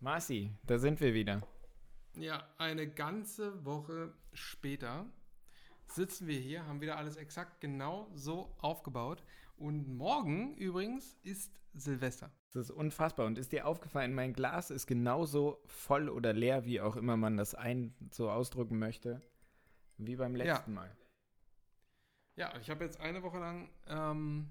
Marci, 0.00 0.52
da 0.64 0.78
sind 0.78 1.00
wir 1.00 1.12
wieder. 1.12 1.42
Ja, 2.14 2.48
eine 2.56 2.88
ganze 2.88 3.64
Woche 3.64 4.14
später 4.32 5.06
sitzen 5.88 6.28
wir 6.28 6.38
hier, 6.38 6.66
haben 6.66 6.80
wieder 6.80 6.98
alles 6.98 7.16
exakt 7.16 7.60
genau 7.60 8.08
so 8.14 8.54
aufgebaut. 8.58 9.24
Und 9.56 9.88
morgen 9.88 10.54
übrigens 10.56 11.16
ist 11.24 11.52
Silvester. 11.74 12.30
Das 12.52 12.66
ist 12.66 12.70
unfassbar. 12.70 13.26
Und 13.26 13.38
ist 13.38 13.50
dir 13.50 13.66
aufgefallen, 13.66 14.14
mein 14.14 14.34
Glas 14.34 14.70
ist 14.70 14.86
genauso 14.86 15.60
voll 15.66 16.08
oder 16.08 16.32
leer, 16.32 16.64
wie 16.64 16.80
auch 16.80 16.94
immer 16.94 17.16
man 17.16 17.36
das 17.36 17.56
ein 17.56 17.92
so 18.12 18.30
ausdrücken 18.30 18.78
möchte, 18.78 19.20
wie 19.96 20.14
beim 20.14 20.36
letzten 20.36 20.70
Ja. 20.70 20.74
Mal. 20.74 20.96
Ja, 22.36 22.56
ich 22.60 22.70
habe 22.70 22.84
jetzt 22.84 23.00
eine 23.00 23.24
Woche 23.24 23.38
lang 23.38 23.68
ähm, 23.88 24.48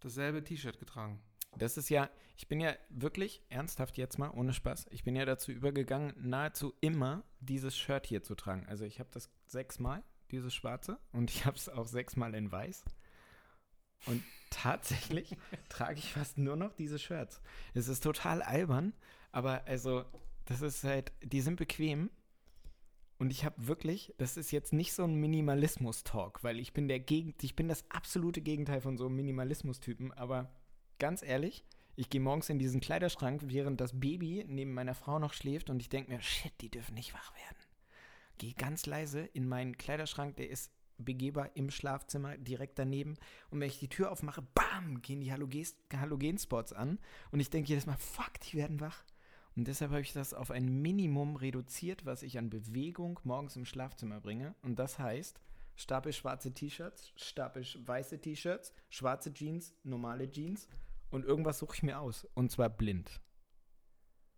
dasselbe 0.00 0.42
T-Shirt 0.42 0.78
getragen. 0.78 1.20
Das 1.58 1.76
ist 1.76 1.88
ja, 1.88 2.10
ich 2.36 2.48
bin 2.48 2.60
ja 2.60 2.74
wirklich 2.90 3.42
ernsthaft 3.48 3.96
jetzt 3.96 4.18
mal, 4.18 4.30
ohne 4.30 4.52
Spaß, 4.52 4.86
ich 4.90 5.04
bin 5.04 5.16
ja 5.16 5.24
dazu 5.24 5.52
übergegangen, 5.52 6.14
nahezu 6.16 6.74
immer 6.80 7.24
dieses 7.40 7.76
Shirt 7.76 8.06
hier 8.06 8.22
zu 8.22 8.34
tragen. 8.34 8.66
Also 8.66 8.84
ich 8.84 9.00
habe 9.00 9.10
das 9.12 9.30
sechsmal, 9.46 10.02
dieses 10.30 10.54
schwarze, 10.54 10.98
und 11.12 11.30
ich 11.30 11.46
habe 11.46 11.56
es 11.56 11.68
auch 11.68 11.86
sechsmal 11.86 12.34
in 12.34 12.50
weiß. 12.50 12.84
Und 14.06 14.22
tatsächlich 14.50 15.36
trage 15.68 15.98
ich 15.98 16.12
fast 16.12 16.38
nur 16.38 16.56
noch 16.56 16.72
diese 16.72 16.98
Shirts. 16.98 17.40
Es 17.74 17.88
ist 17.88 18.02
total 18.02 18.42
albern, 18.42 18.92
aber 19.32 19.66
also, 19.66 20.04
das 20.44 20.62
ist 20.62 20.84
halt, 20.84 21.12
die 21.22 21.40
sind 21.40 21.56
bequem. 21.56 22.10
Und 23.18 23.30
ich 23.30 23.46
habe 23.46 23.66
wirklich, 23.66 24.14
das 24.18 24.36
ist 24.36 24.50
jetzt 24.50 24.74
nicht 24.74 24.92
so 24.92 25.04
ein 25.04 25.14
Minimalismus-Talk, 25.14 26.44
weil 26.44 26.58
ich 26.58 26.74
bin 26.74 26.86
der 26.86 27.00
Gegend, 27.00 27.42
ich 27.42 27.56
bin 27.56 27.66
das 27.66 27.90
absolute 27.90 28.42
Gegenteil 28.42 28.82
von 28.82 28.98
so 28.98 29.06
einem 29.06 29.16
Minimalismus-Typen, 29.16 30.12
aber 30.12 30.52
ganz 30.98 31.22
ehrlich, 31.22 31.64
ich 31.98 32.10
gehe 32.10 32.20
morgens 32.20 32.50
in 32.50 32.58
diesen 32.58 32.80
Kleiderschrank, 32.80 33.42
während 33.46 33.80
das 33.80 33.98
Baby 33.98 34.44
neben 34.46 34.74
meiner 34.74 34.94
Frau 34.94 35.18
noch 35.18 35.32
schläft 35.32 35.70
und 35.70 35.80
ich 35.80 35.88
denke 35.88 36.12
mir, 36.12 36.20
shit, 36.20 36.52
die 36.60 36.70
dürfen 36.70 36.94
nicht 36.94 37.14
wach 37.14 37.34
werden. 37.34 37.56
Gehe 38.38 38.52
ganz 38.52 38.84
leise 38.84 39.20
in 39.20 39.48
meinen 39.48 39.78
Kleiderschrank, 39.78 40.36
der 40.36 40.50
ist 40.50 40.70
begehbar 40.98 41.50
im 41.54 41.70
Schlafzimmer 41.70 42.36
direkt 42.36 42.78
daneben 42.78 43.16
und 43.50 43.60
wenn 43.60 43.68
ich 43.68 43.78
die 43.78 43.88
Tür 43.88 44.12
aufmache, 44.12 44.42
bam, 44.54 45.00
gehen 45.00 45.20
die 45.20 45.32
Haloges- 45.32 45.76
Halogenspots 45.94 46.72
an 46.72 46.98
und 47.30 47.40
ich 47.40 47.50
denke 47.50 47.70
jedes 47.70 47.86
Mal, 47.86 47.96
fuck, 47.96 48.40
die 48.40 48.58
werden 48.58 48.80
wach. 48.80 49.04
Und 49.56 49.68
deshalb 49.68 49.90
habe 49.90 50.02
ich 50.02 50.12
das 50.12 50.34
auf 50.34 50.50
ein 50.50 50.82
Minimum 50.82 51.36
reduziert, 51.36 52.04
was 52.04 52.22
ich 52.22 52.36
an 52.36 52.50
Bewegung 52.50 53.18
morgens 53.24 53.56
im 53.56 53.64
Schlafzimmer 53.64 54.20
bringe. 54.20 54.54
Und 54.60 54.78
das 54.78 54.98
heißt, 54.98 55.40
Stapel 55.76 56.12
schwarze 56.12 56.52
T-Shirts, 56.52 57.12
Stapel 57.16 57.64
weiße 57.86 58.20
T-Shirts, 58.20 58.74
schwarze 58.90 59.32
Jeans, 59.32 59.74
normale 59.82 60.30
Jeans 60.30 60.68
und 61.10 61.24
irgendwas 61.24 61.58
suche 61.58 61.76
ich 61.76 61.82
mir 61.82 61.98
aus. 61.98 62.26
Und 62.34 62.50
zwar 62.50 62.68
blind. 62.68 63.20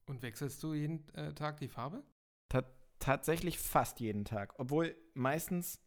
Und 0.07 0.23
wechselst 0.23 0.63
du 0.63 0.75
jeden 0.75 1.09
äh, 1.15 1.35
Tag 1.35 1.59
die 1.59 1.69
Farbe? 1.69 2.03
Ta 2.49 2.65
tatsächlich 2.99 3.59
fast 3.59 4.01
jeden 4.01 4.25
Tag. 4.25 4.55
Obwohl 4.59 4.97
meistens, 5.15 5.81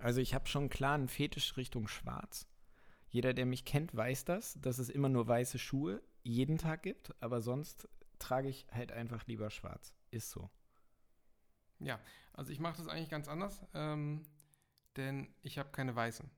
also 0.00 0.20
ich 0.20 0.34
habe 0.34 0.48
schon 0.48 0.68
klar 0.68 0.94
einen 0.94 1.08
Fetisch 1.08 1.56
Richtung 1.56 1.86
schwarz. 1.86 2.48
Jeder, 3.08 3.32
der 3.32 3.46
mich 3.46 3.64
kennt, 3.64 3.94
weiß 3.94 4.24
das, 4.24 4.58
dass 4.60 4.78
es 4.78 4.88
immer 4.88 5.08
nur 5.08 5.28
weiße 5.28 5.58
Schuhe 5.58 6.02
jeden 6.22 6.58
Tag 6.58 6.82
gibt. 6.82 7.14
Aber 7.22 7.40
sonst 7.40 7.88
trage 8.18 8.48
ich 8.48 8.66
halt 8.72 8.90
einfach 8.90 9.26
lieber 9.26 9.50
schwarz. 9.50 9.94
Ist 10.10 10.30
so. 10.30 10.50
Ja, 11.78 12.00
also 12.32 12.52
ich 12.52 12.60
mache 12.60 12.76
das 12.76 12.88
eigentlich 12.88 13.08
ganz 13.08 13.28
anders, 13.28 13.64
ähm, 13.74 14.26
denn 14.96 15.32
ich 15.42 15.58
habe 15.58 15.70
keine 15.70 15.94
weißen. 15.94 16.28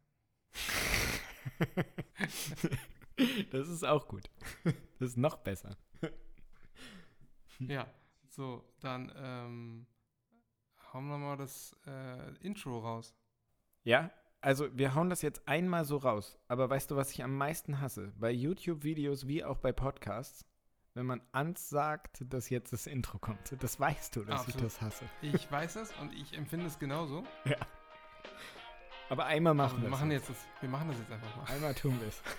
das 3.51 3.69
ist 3.69 3.85
auch 3.85 4.09
gut. 4.09 4.31
Das 4.99 5.11
ist 5.11 5.17
noch 5.17 5.39
besser. 5.39 5.77
Ja, 7.59 7.89
so, 8.29 8.65
dann 8.79 9.13
ähm, 9.17 9.87
hauen 10.93 11.09
wir 11.09 11.19
mal 11.19 11.37
das 11.37 11.77
äh, 11.89 12.37
Intro 12.37 12.79
raus. 12.79 13.13
Ja, 13.83 14.13
also 14.41 14.69
wir 14.77 14.95
hauen 14.95 15.11
das 15.11 15.23
jetzt 15.23 15.47
einmal 15.49 15.85
so 15.85 15.97
raus. 15.97 16.39
Aber 16.47 16.71
weißt 16.71 16.91
du, 16.91 16.97
was 16.97 17.11
ich 17.11 17.23
am 17.25 17.37
meisten 17.37 17.81
hasse? 17.81 18.13
Bei 18.17 18.31
YouTube-Videos 18.31 19.27
wie 19.27 19.45
auch 19.45 19.59
bei 19.59 19.73
Podcasts, 19.73 20.45
wenn 20.95 21.07
man 21.07 21.21
ansagt, 21.33 22.25
dass 22.29 22.49
jetzt 22.51 22.73
das 22.73 22.87
Intro 22.87 23.19
kommt. 23.19 23.57
Das 23.61 23.79
weißt 23.81 24.15
du, 24.17 24.25
dass 24.25 24.41
Absolut. 24.43 24.57
ich 24.57 24.63
das 24.63 24.81
hasse. 24.81 25.05
Ich 25.21 25.51
weiß 25.51 25.75
das 25.75 25.93
und 26.01 26.13
ich 26.13 26.37
empfinde 26.37 26.67
es 26.67 26.79
genauso. 26.79 27.25
Aber 29.09 29.27
einmal 29.27 29.51
Aber 29.51 29.65
machen 29.65 29.79
wir 29.79 29.83
wir 29.85 29.91
machen, 29.91 30.11
es. 30.11 30.29
jetzt 30.29 30.31
das, 30.31 30.47
wir 30.61 30.69
machen 30.69 30.89
das 30.89 30.99
jetzt 30.99 31.13
einfach 31.13 31.37
mal. 31.37 31.45
Einmal 31.45 31.75
tun 31.75 32.01
wir 32.01 32.09
es. 32.09 32.23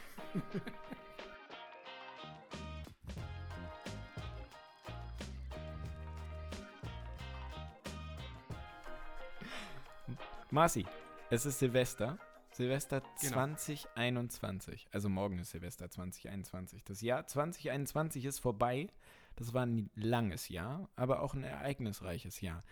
Marci, 10.50 10.86
es 11.30 11.46
ist 11.46 11.60
Silvester. 11.60 12.18
Silvester 12.52 13.02
Genau. 13.22 13.34
2021. 13.34 14.88
Also 14.92 15.10
morgen 15.10 15.40
ist 15.40 15.52
Silvester 15.52 15.90
2021. 15.90 16.84
Das 16.84 17.02
Jahr 17.02 17.26
2021 17.26 18.26
ist 18.26 18.40
vorbei. 18.40 18.88
Das 19.36 19.54
war 19.54 19.66
ein 19.66 19.90
langes 19.96 20.50
Jahr, 20.50 20.90
aber 20.96 21.22
auch 21.24 21.34
ein 21.34 21.44
ereignisreiches 21.44 22.42
Jahr. 22.42 22.64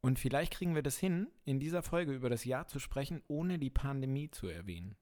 Und 0.00 0.18
vielleicht 0.18 0.54
kriegen 0.54 0.74
wir 0.74 0.82
das 0.82 0.96
hin, 0.96 1.28
in 1.44 1.60
dieser 1.60 1.82
Folge 1.82 2.12
über 2.12 2.30
das 2.30 2.46
Jahr 2.46 2.66
zu 2.66 2.78
sprechen, 2.78 3.22
ohne 3.28 3.58
die 3.58 3.68
Pandemie 3.68 4.30
zu 4.30 4.48
erwähnen. 4.48 4.96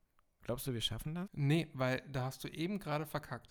Glaubst 0.49 0.67
du, 0.67 0.73
wir 0.73 0.81
schaffen 0.81 1.15
das? 1.15 1.29
Nee, 1.35 1.69
weil 1.75 2.03
da 2.11 2.25
hast 2.25 2.43
du 2.43 2.49
eben 2.49 2.79
gerade 2.79 3.05
verkackt. 3.05 3.51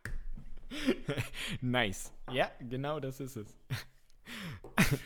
nice. 1.60 2.12
Ja, 2.30 2.48
genau 2.60 3.00
das 3.00 3.18
ist 3.18 3.34
es. 3.34 3.58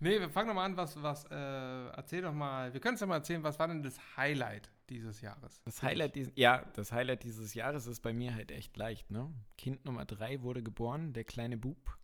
Nee, 0.00 0.18
wir 0.18 0.30
fangen 0.30 0.48
doch 0.48 0.54
mal 0.56 0.64
an, 0.64 0.76
was, 0.76 1.00
was, 1.00 1.26
äh, 1.26 1.36
erzähl 1.36 2.22
doch 2.22 2.32
mal, 2.32 2.72
wir 2.72 2.80
können 2.80 2.96
es 2.96 3.00
ja 3.00 3.06
mal 3.06 3.18
erzählen, 3.18 3.44
was 3.44 3.60
war 3.60 3.68
denn 3.68 3.84
das 3.84 4.16
Highlight 4.16 4.68
dieses 4.90 5.20
Jahres? 5.20 5.62
Das 5.64 5.80
Highlight, 5.80 6.16
dies, 6.16 6.32
ja, 6.34 6.64
das 6.74 6.90
Highlight 6.90 7.22
dieses 7.22 7.54
Jahres 7.54 7.86
ist 7.86 8.00
bei 8.00 8.12
mir 8.12 8.34
halt 8.34 8.50
echt 8.50 8.76
leicht, 8.76 9.12
ne? 9.12 9.32
Kind 9.56 9.84
Nummer 9.84 10.04
drei 10.04 10.42
wurde 10.42 10.64
geboren, 10.64 11.12
der 11.12 11.22
kleine 11.22 11.56
Bub, 11.56 12.00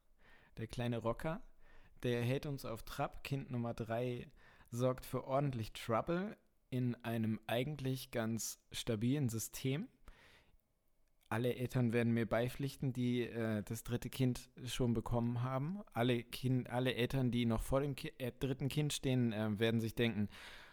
der 0.58 0.68
kleine 0.68 0.98
Rocker, 0.98 1.42
der 2.04 2.22
hält 2.22 2.46
uns 2.46 2.64
auf 2.64 2.84
Trab. 2.84 3.24
Kind 3.24 3.50
Nummer 3.50 3.74
drei 3.74 4.30
sorgt 4.70 5.04
für 5.04 5.24
ordentlich 5.24 5.72
Trouble 5.72 6.36
in 6.70 6.94
einem 7.04 7.40
eigentlich 7.46 8.10
ganz 8.10 8.58
stabilen 8.72 9.28
System. 9.28 9.88
Alle 11.30 11.56
Eltern 11.56 11.92
werden 11.92 12.14
mir 12.14 12.26
beipflichten, 12.26 12.92
die 12.92 13.22
äh, 13.22 13.62
das 13.62 13.84
dritte 13.84 14.08
Kind 14.08 14.50
schon 14.64 14.94
bekommen 14.94 15.42
haben. 15.42 15.82
Alle, 15.92 16.22
kind, 16.22 16.70
alle 16.70 16.94
Eltern, 16.94 17.30
die 17.30 17.44
noch 17.44 17.62
vor 17.62 17.80
dem 17.80 17.94
Ki 17.94 18.12
äh, 18.18 18.32
dritten 18.38 18.68
Kind 18.68 18.92
stehen, 18.92 19.32
äh, 19.32 19.58
werden 19.58 19.80
sich 19.80 19.94
denken, 19.94 20.28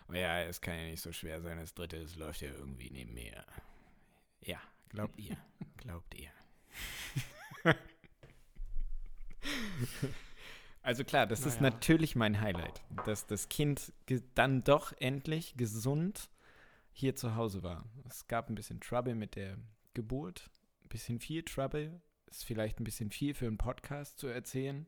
Oh 0.07 0.13
ja, 0.13 0.41
es 0.43 0.61
kann 0.61 0.77
ja 0.77 0.85
nicht 0.85 1.01
so 1.01 1.11
schwer 1.11 1.41
sein, 1.41 1.57
das 1.57 1.73
dritte, 1.73 1.99
das 1.99 2.15
läuft 2.15 2.41
ja 2.41 2.51
irgendwie 2.51 2.91
neben 2.91 3.13
mir. 3.15 3.43
Ja, 4.41 4.61
glaubt 4.89 5.19
ihr. 5.19 5.35
Glaubt 5.77 6.13
ihr. 6.13 6.29
also 10.85 11.03
klar, 11.03 11.27
das 11.27 11.45
ist 11.45 11.61
Naja. 11.61 11.73
natürlich 11.73 12.15
mein 12.15 12.39
Highlight, 12.41 12.81
dass 13.05 13.25
das 13.27 13.49
Kind 13.49 13.91
dann 14.35 14.63
doch 14.63 14.93
endlich 14.99 15.55
gesund 15.57 16.29
hier 16.93 17.15
zu 17.15 17.35
Hause 17.35 17.63
war. 17.63 17.85
Es 18.07 18.27
gab 18.27 18.49
ein 18.49 18.55
bisschen 18.55 18.79
Trouble 18.79 19.15
mit 19.15 19.35
der 19.35 19.57
Geburt, 19.93 20.49
ein 20.83 20.89
bisschen 20.89 21.19
viel 21.19 21.43
Trouble. 21.43 21.99
Ist 22.29 22.45
vielleicht 22.45 22.79
ein 22.79 22.83
bisschen 22.83 23.11
viel 23.11 23.33
für 23.33 23.47
einen 23.47 23.57
Podcast 23.57 24.17
zu 24.19 24.27
erzählen. 24.27 24.87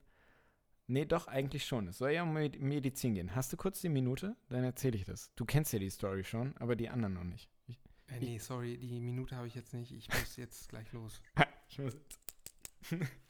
Nee, 0.87 1.05
doch, 1.05 1.27
eigentlich 1.27 1.65
schon. 1.65 1.87
Es 1.87 1.97
soll 1.97 2.11
ja 2.11 2.23
um 2.23 2.33
Med- 2.33 2.61
Medizin 2.61 3.13
gehen. 3.13 3.35
Hast 3.35 3.51
du 3.51 3.57
kurz 3.57 3.81
die 3.81 3.89
Minute? 3.89 4.35
Dann 4.49 4.63
erzähle 4.63 4.95
ich 4.95 5.03
das. 5.05 5.33
Du 5.35 5.43
kennst 5.45 5.73
ja 5.73 5.79
die 5.79 5.89
Story 5.89 6.23
schon, 6.23 6.55
aber 6.57 6.75
die 6.77 6.87
anderen 6.89 7.13
noch 7.15 7.23
nicht. 7.25 7.49
Ich, 7.67 7.77
Äh, 8.07 8.19
nee, 8.21 8.37
sorry, 8.37 8.77
die 8.77 9.01
Minute 9.01 9.35
habe 9.35 9.47
ich 9.47 9.55
jetzt 9.55 9.73
nicht. 9.73 9.91
Ich 9.91 10.07
muss 10.07 10.37
jetzt 10.37 10.69
gleich 10.69 10.89
los. 10.93 11.21
ich 11.69 11.79
muss, 11.79 11.97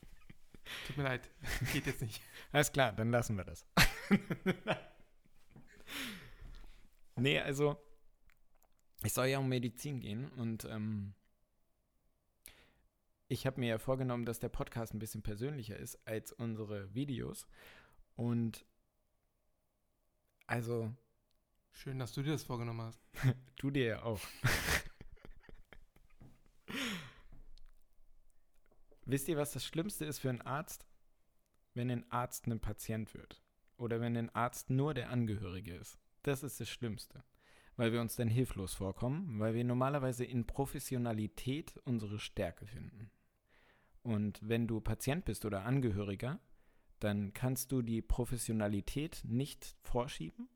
Tut 0.88 0.98
mir 0.98 1.04
leid, 1.04 1.30
geht 1.74 1.86
jetzt 1.86 2.02
nicht. 2.02 2.22
alles 2.52 2.72
klar, 2.72 2.94
dann 2.94 3.12
lassen 3.12 3.38
wir 3.38 3.44
das. 3.44 3.66
nee, 7.16 7.40
also, 7.40 7.78
es 9.04 9.14
soll 9.14 9.28
ja 9.28 9.40
um 9.40 9.50
Medizin 9.50 10.00
gehen 10.00 10.30
und 10.32 10.66
ähm, 10.66 11.14
ich 13.28 13.46
habe 13.46 13.60
mir 13.60 13.70
ja 13.70 13.78
vorgenommen, 13.78 14.26
dass 14.26 14.40
der 14.40 14.50
Podcast 14.50 14.94
ein 14.94 15.00
bisschen 15.00 15.22
persönlicher 15.22 15.78
ist 15.78 16.00
als 16.08 16.32
unsere 16.32 16.94
Videos. 16.94 17.46
Und 18.16 18.66
also, 20.48 20.94
Schön, 21.78 22.00
dass 22.00 22.12
du 22.12 22.24
dir 22.24 22.32
das 22.32 22.44
vorgenommen 22.44 22.82
hast. 22.82 23.00
Du 23.58 23.70
dir 23.70 23.86
ja 23.86 24.02
auch. 24.02 24.20
Wisst 29.10 29.30
ihr, 29.30 29.38
was 29.38 29.54
das 29.54 29.64
Schlimmste 29.64 30.04
ist 30.04 30.20
für 30.20 30.30
einen 30.30 30.42
Arzt? 30.42 30.86
Wenn 31.74 31.90
ein 31.90 32.12
Arzt 32.12 32.46
ein 32.46 32.60
Patient 32.60 33.14
wird. 33.14 33.42
Oder 33.78 34.02
wenn 34.02 34.18
ein 34.18 34.30
Arzt 34.36 34.70
nur 34.70 34.94
der 34.94 35.10
Angehörige 35.10 35.76
ist. 35.76 35.98
Das 36.24 36.44
ist 36.44 36.60
das 36.60 36.70
Schlimmste. 36.70 37.24
Weil 37.78 37.94
wir 37.94 38.02
uns 38.02 38.18
dann 38.18 38.28
hilflos 38.28 38.74
vorkommen, 38.74 39.40
weil 39.40 39.54
wir 39.54 39.64
normalerweise 39.64 40.26
in 40.26 40.46
Professionalität 40.46 41.78
unsere 41.86 42.20
Stärke 42.20 42.66
finden. 42.66 43.10
Und 44.02 44.42
wenn 44.42 44.68
du 44.68 44.82
Patient 44.82 45.24
bist 45.24 45.46
oder 45.46 45.64
Angehöriger, 45.64 46.42
dann 47.00 47.34
kannst 47.34 47.72
du 47.72 47.82
die 47.82 48.02
Professionalität 48.02 49.22
nicht 49.24 49.78
vorschieben 49.84 50.50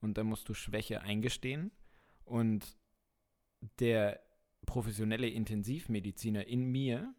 und 0.00 0.16
dann 0.16 0.26
musst 0.26 0.48
du 0.48 0.54
Schwäche 0.54 1.00
eingestehen. 1.00 1.72
Und 2.24 2.76
der 3.80 4.22
professionelle 4.64 5.28
Intensivmediziner 5.28 6.46
in 6.46 6.66
mir 6.66 7.12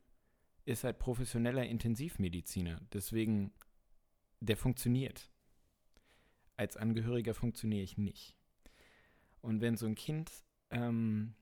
ist 0.68 0.84
halt 0.84 1.00
professioneller 1.00 1.66
Intensivmediziner. 1.66 2.82
Deswegen, 2.92 3.54
der 4.42 4.58
funktioniert. 4.58 5.32
Als 6.58 6.76
Angehöriger 6.76 7.34
funktioniere 7.34 7.84
ich 7.84 7.98
nicht. 7.98 8.36
Und 9.40 9.62
wenn 9.62 9.78
so 9.78 9.86
ein 9.86 9.96
Kind 9.96 10.30
ähm, 10.70 11.36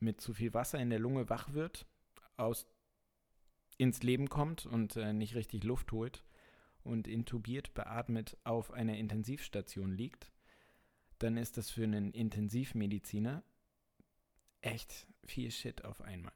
mit 0.00 0.20
zu 0.20 0.34
viel 0.34 0.52
Wasser 0.52 0.78
in 0.78 0.90
der 0.90 0.98
Lunge 0.98 1.30
wach 1.30 1.54
wird, 1.54 1.86
aus, 2.36 2.66
ins 3.78 4.02
Leben 4.02 4.28
kommt 4.28 4.66
und 4.66 4.96
äh, 4.96 5.14
nicht 5.14 5.34
richtig 5.34 5.64
Luft 5.64 5.90
holt 5.92 6.24
und 6.82 7.08
intubiert, 7.08 7.72
beatmet 7.72 8.36
auf 8.44 8.70
einer 8.72 8.98
Intensivstation 8.98 9.92
liegt, 9.92 10.30
dann 11.18 11.38
ist 11.38 11.56
das 11.56 11.70
für 11.70 11.84
einen 11.84 12.12
Intensivmediziner 12.12 13.42
echt 14.60 15.06
viel 15.24 15.50
Shit 15.50 15.84
auf 15.86 16.02
einmal. 16.02 16.34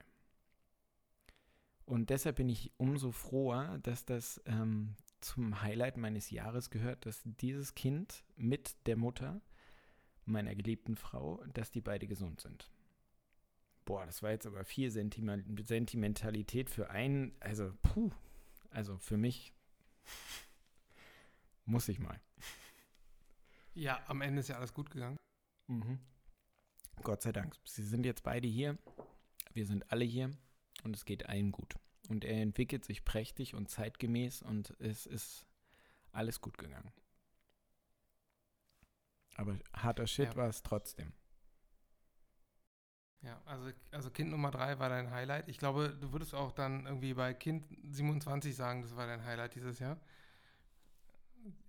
Und 1.84 2.10
deshalb 2.10 2.36
bin 2.36 2.48
ich 2.48 2.72
umso 2.76 3.10
froher, 3.10 3.78
dass 3.78 4.04
das 4.04 4.40
ähm, 4.46 4.94
zum 5.20 5.62
Highlight 5.62 5.96
meines 5.96 6.30
Jahres 6.30 6.70
gehört, 6.70 7.06
dass 7.06 7.22
dieses 7.24 7.74
Kind 7.74 8.24
mit 8.36 8.76
der 8.86 8.96
Mutter 8.96 9.40
meiner 10.24 10.54
geliebten 10.54 10.96
Frau, 10.96 11.44
dass 11.52 11.70
die 11.70 11.80
beide 11.80 12.06
gesund 12.06 12.40
sind. 12.40 12.70
Boah, 13.84 14.06
das 14.06 14.22
war 14.22 14.30
jetzt 14.30 14.46
aber 14.46 14.64
viel 14.64 14.90
Sentimentalität 14.90 16.70
für 16.70 16.90
einen. 16.90 17.34
Also, 17.40 17.72
puh. 17.82 18.10
Also 18.70 18.96
für 18.98 19.16
mich 19.16 19.52
muss 21.64 21.88
ich 21.88 21.98
mal. 21.98 22.20
Ja, 23.74 24.02
am 24.06 24.20
Ende 24.20 24.40
ist 24.40 24.48
ja 24.48 24.56
alles 24.56 24.72
gut 24.72 24.90
gegangen. 24.90 25.16
Mhm. 25.66 25.98
Gott 27.02 27.22
sei 27.22 27.32
Dank. 27.32 27.56
Sie 27.64 27.82
sind 27.82 28.06
jetzt 28.06 28.22
beide 28.22 28.46
hier. 28.46 28.78
Wir 29.52 29.66
sind 29.66 29.90
alle 29.90 30.04
hier 30.04 30.30
und 30.82 30.96
es 30.96 31.04
geht 31.04 31.28
allen 31.28 31.52
gut. 31.52 31.74
Und 32.08 32.24
er 32.24 32.40
entwickelt 32.42 32.84
sich 32.84 33.04
prächtig 33.04 33.54
und 33.54 33.70
zeitgemäß 33.70 34.42
und 34.42 34.74
es 34.80 35.06
ist 35.06 35.46
alles 36.12 36.40
gut 36.40 36.58
gegangen. 36.58 36.92
Aber 39.36 39.58
harter 39.72 40.06
Shit 40.06 40.30
ja. 40.30 40.36
war 40.36 40.48
es 40.48 40.62
trotzdem. 40.62 41.12
Ja, 43.22 43.40
also, 43.44 43.70
also 43.92 44.10
Kind 44.10 44.30
Nummer 44.30 44.50
drei 44.50 44.78
war 44.80 44.88
dein 44.88 45.10
Highlight. 45.10 45.48
Ich 45.48 45.58
glaube, 45.58 45.96
du 46.00 46.12
würdest 46.12 46.34
auch 46.34 46.50
dann 46.50 46.86
irgendwie 46.86 47.14
bei 47.14 47.32
Kind 47.32 47.64
27 47.84 48.54
sagen, 48.54 48.82
das 48.82 48.96
war 48.96 49.06
dein 49.06 49.24
Highlight 49.24 49.54
dieses 49.54 49.78
Jahr. 49.78 49.96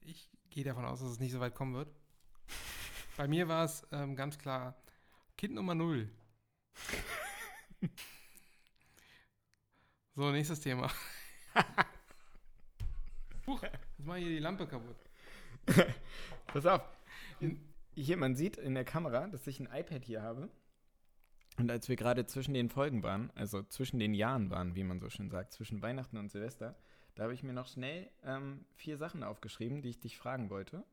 Ich 0.01 0.29
gehe 0.49 0.63
davon 0.63 0.85
aus, 0.85 0.99
dass 0.99 1.09
es 1.09 1.19
nicht 1.19 1.31
so 1.31 1.39
weit 1.39 1.53
kommen 1.53 1.75
wird. 1.75 1.93
bei 3.17 3.27
mir 3.27 3.47
war 3.47 3.65
es 3.65 3.85
ähm, 3.91 4.15
ganz 4.15 4.39
klar 4.39 4.75
Kind 5.37 5.53
Nummer 5.53 5.75
null. 5.75 6.09
so, 10.15 10.31
nächstes 10.31 10.59
Thema. 10.59 10.91
Huch, 13.47 13.63
jetzt 13.63 14.05
mache 14.05 14.19
ich 14.19 14.25
hier 14.25 14.35
die 14.35 14.41
Lampe 14.41 14.67
kaputt. 14.67 14.95
Pass 16.47 16.65
auf. 16.65 16.81
Hier, 17.95 18.17
man 18.17 18.35
sieht 18.35 18.57
in 18.57 18.75
der 18.75 18.85
Kamera, 18.85 19.27
dass 19.27 19.45
ich 19.47 19.59
ein 19.59 19.69
iPad 19.71 20.05
hier 20.05 20.21
habe. 20.21 20.49
Und 21.57 21.69
als 21.69 21.89
wir 21.89 21.95
gerade 21.95 22.25
zwischen 22.25 22.53
den 22.53 22.69
Folgen 22.69 23.03
waren, 23.03 23.31
also 23.35 23.61
zwischen 23.63 23.99
den 23.99 24.13
Jahren 24.13 24.49
waren, 24.49 24.75
wie 24.75 24.83
man 24.83 24.99
so 24.99 25.09
schön 25.09 25.29
sagt, 25.29 25.53
zwischen 25.53 25.81
Weihnachten 25.81 26.17
und 26.17 26.29
Silvester, 26.29 26.75
da 27.15 27.23
habe 27.23 27.33
ich 27.33 27.43
mir 27.43 27.53
noch 27.53 27.67
schnell 27.67 28.09
ähm, 28.23 28.65
vier 28.75 28.97
Sachen 28.97 29.23
aufgeschrieben, 29.23 29.81
die 29.81 29.89
ich 29.89 29.99
dich 29.99 30.17
fragen 30.17 30.49
wollte. 30.49 30.83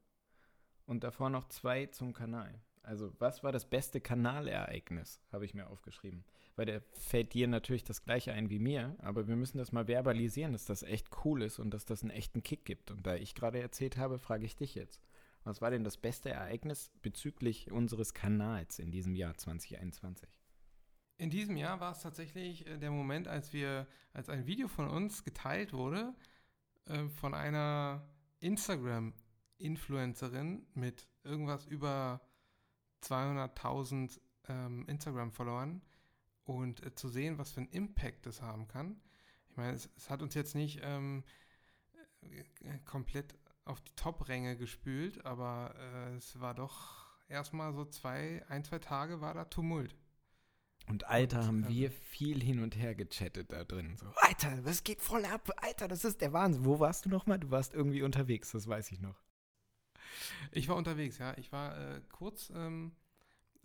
Und 0.84 1.04
davor 1.04 1.30
noch 1.30 1.48
zwei 1.48 1.86
zum 1.86 2.12
Kanal. 2.12 2.60
Also, 2.82 3.12
was 3.18 3.42
war 3.42 3.52
das 3.52 3.68
beste 3.68 4.00
Kanalereignis, 4.00 5.22
habe 5.32 5.44
ich 5.44 5.54
mir 5.54 5.68
aufgeschrieben. 5.68 6.24
Weil 6.56 6.66
der 6.66 6.82
fällt 6.92 7.32
dir 7.32 7.48
natürlich 7.48 7.84
das 7.84 8.04
gleiche 8.04 8.32
ein 8.32 8.50
wie 8.50 8.58
mir, 8.58 8.96
aber 8.98 9.28
wir 9.28 9.36
müssen 9.36 9.58
das 9.58 9.72
mal 9.72 9.86
verbalisieren, 9.86 10.52
dass 10.52 10.66
das 10.66 10.82
echt 10.82 11.08
cool 11.24 11.42
ist 11.42 11.58
und 11.58 11.72
dass 11.72 11.84
das 11.84 12.02
einen 12.02 12.10
echten 12.10 12.42
Kick 12.42 12.64
gibt. 12.64 12.90
Und 12.90 13.06
da 13.06 13.14
ich 13.14 13.34
gerade 13.34 13.60
erzählt 13.60 13.96
habe, 13.96 14.18
frage 14.18 14.44
ich 14.44 14.56
dich 14.56 14.74
jetzt. 14.74 15.00
Was 15.44 15.62
war 15.62 15.70
denn 15.70 15.84
das 15.84 15.96
beste 15.96 16.30
Ereignis 16.30 16.90
bezüglich 17.00 17.70
unseres 17.70 18.12
Kanals 18.12 18.78
in 18.78 18.90
diesem 18.90 19.14
Jahr 19.14 19.36
2021? 19.36 20.28
In 21.16 21.30
diesem 21.30 21.56
Jahr 21.56 21.80
war 21.80 21.92
es 21.92 22.00
tatsächlich 22.00 22.66
äh, 22.66 22.76
der 22.78 22.90
Moment, 22.90 23.28
als 23.28 23.52
wir, 23.52 23.86
als 24.12 24.28
ein 24.28 24.46
Video 24.46 24.66
von 24.68 24.88
uns 24.88 25.24
geteilt 25.24 25.72
wurde 25.72 26.14
äh, 26.86 27.08
von 27.08 27.34
einer 27.34 28.08
Instagram-Influencerin 28.40 30.66
mit 30.74 31.06
irgendwas 31.22 31.66
über 31.66 32.20
200.000 33.02 34.20
ähm, 34.48 34.84
Instagram-Followern 34.88 35.82
und 36.50 36.84
äh, 36.84 36.94
zu 36.94 37.08
sehen, 37.08 37.38
was 37.38 37.52
für 37.52 37.60
einen 37.60 37.70
Impact 37.70 38.26
das 38.26 38.42
haben 38.42 38.66
kann. 38.68 39.00
Ich 39.50 39.56
meine, 39.56 39.72
es, 39.72 39.88
es 39.96 40.10
hat 40.10 40.22
uns 40.22 40.34
jetzt 40.34 40.54
nicht 40.54 40.80
ähm, 40.82 41.24
äh, 42.22 42.78
komplett 42.84 43.34
auf 43.64 43.80
die 43.80 43.94
Top-Ränge 43.94 44.56
gespült, 44.56 45.24
aber 45.24 45.74
äh, 45.76 46.16
es 46.16 46.40
war 46.40 46.54
doch 46.54 47.06
erstmal 47.28 47.72
so 47.72 47.84
zwei, 47.84 48.44
ein, 48.48 48.64
zwei 48.64 48.78
Tage 48.78 49.20
war 49.20 49.34
da 49.34 49.44
Tumult. 49.44 49.94
Und 50.88 51.06
Alter, 51.06 51.46
haben 51.46 51.68
wir 51.68 51.90
ähm, 51.90 51.96
viel 52.10 52.42
hin 52.42 52.60
und 52.60 52.74
her 52.76 52.96
gechattet 52.96 53.52
da 53.52 53.64
drin. 53.64 53.96
So, 53.96 54.06
Alter, 54.16 54.64
was 54.64 54.82
geht 54.82 55.00
voll 55.00 55.24
ab? 55.24 55.50
Alter, 55.58 55.86
das 55.86 56.04
ist 56.04 56.20
der 56.20 56.32
Wahnsinn. 56.32 56.64
Wo 56.64 56.80
warst 56.80 57.04
du 57.04 57.10
nochmal? 57.10 57.38
Du 57.38 57.50
warst 57.50 57.74
irgendwie 57.74 58.02
unterwegs, 58.02 58.50
das 58.50 58.66
weiß 58.66 58.90
ich 58.90 59.00
noch. 59.00 59.22
Ich 60.50 60.68
war 60.68 60.74
unterwegs, 60.74 61.18
ja. 61.18 61.36
Ich 61.38 61.52
war 61.52 61.78
äh, 61.78 62.00
kurz, 62.10 62.50
ähm, 62.54 62.96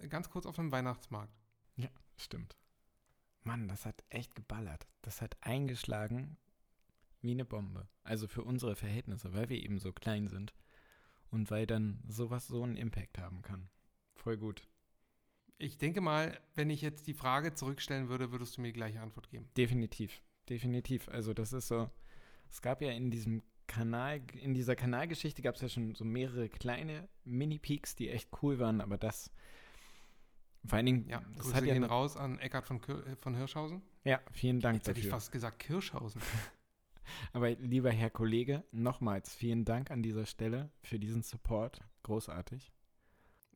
ganz 0.10 0.30
kurz 0.30 0.46
auf 0.46 0.56
dem 0.56 0.72
Weihnachtsmarkt. 0.72 1.34
Ja, 1.78 1.90
stimmt. 2.18 2.58
Mann, 3.46 3.68
das 3.68 3.86
hat 3.86 4.04
echt 4.10 4.36
geballert. 4.36 4.88
Das 5.02 5.22
hat 5.22 5.38
eingeschlagen 5.42 6.38
wie 7.22 7.32
eine 7.32 7.46
Bombe. 7.46 7.88
Also 8.04 8.28
für 8.28 8.44
unsere 8.44 8.76
Verhältnisse, 8.76 9.34
weil 9.34 9.50
wir 9.50 9.62
eben 9.62 9.80
so 9.80 9.92
klein 9.92 10.28
sind. 10.28 10.54
Und 11.30 11.52
weil 11.52 11.66
dann 11.66 12.04
sowas 12.08 12.48
so 12.48 12.64
einen 12.64 12.78
Impact 12.78 13.18
haben 13.18 13.42
kann. 13.42 13.70
Voll 14.16 14.38
gut. 14.38 14.68
Ich 15.58 15.78
denke 15.78 16.02
mal, 16.02 16.40
wenn 16.54 16.70
ich 16.70 16.82
jetzt 16.82 17.08
die 17.08 17.14
Frage 17.14 17.54
zurückstellen 17.54 18.10
würde, 18.10 18.32
würdest 18.32 18.58
du 18.58 18.62
mir 18.62 18.68
die 18.68 18.74
gleiche 18.74 19.02
Antwort 19.02 19.30
geben. 19.30 19.50
Definitiv, 19.58 20.22
definitiv. 20.50 21.08
Also 21.10 21.34
das 21.34 21.54
ist 21.54 21.68
so, 21.68 21.90
es 22.50 22.62
gab 22.62 22.82
ja 22.82 22.92
in 22.92 23.10
diesem 23.10 23.42
Kanal, 23.68 24.22
in 24.34 24.54
dieser 24.54 24.76
Kanalgeschichte 24.76 25.42
gab 25.42 25.56
es 25.56 25.62
ja 25.62 25.70
schon 25.70 25.96
so 25.96 26.06
mehrere 26.06 26.50
kleine 26.50 27.10
Mini-Peaks, 27.24 27.96
die 27.96 28.10
echt 28.10 28.30
cool 28.42 28.60
waren, 28.60 28.82
aber 28.82 28.98
das 28.98 29.32
vor 30.68 30.78
allen 30.78 30.86
Dingen, 30.86 31.10
ja, 31.10 31.22
das 31.38 31.54
hat 31.54 31.66
ja 31.66 31.86
raus 31.86 32.18
an 32.18 32.40
Eckhard 32.40 32.66
von, 32.66 32.82
äh, 32.84 33.16
von 33.16 33.36
Hirschhausen. 33.36 33.82
Ja, 34.04 34.20
vielen 34.32 34.60
Dank 34.60 34.76
Jetzt 34.76 34.88
dafür. 34.88 34.98
hätte 34.98 35.08
ich 35.08 35.12
fast 35.12 35.32
gesagt 35.32 35.60
Kirschhausen. 35.60 36.22
aber 37.34 37.52
lieber 37.52 37.92
Herr 37.92 38.10
Kollege, 38.10 38.64
nochmals 38.72 39.36
vielen 39.36 39.66
Dank 39.66 39.92
an 39.92 40.02
dieser 40.02 40.26
Stelle 40.26 40.72
für 40.82 41.00
diesen 41.00 41.24
Support. 41.24 41.82
Großartig. 42.04 42.72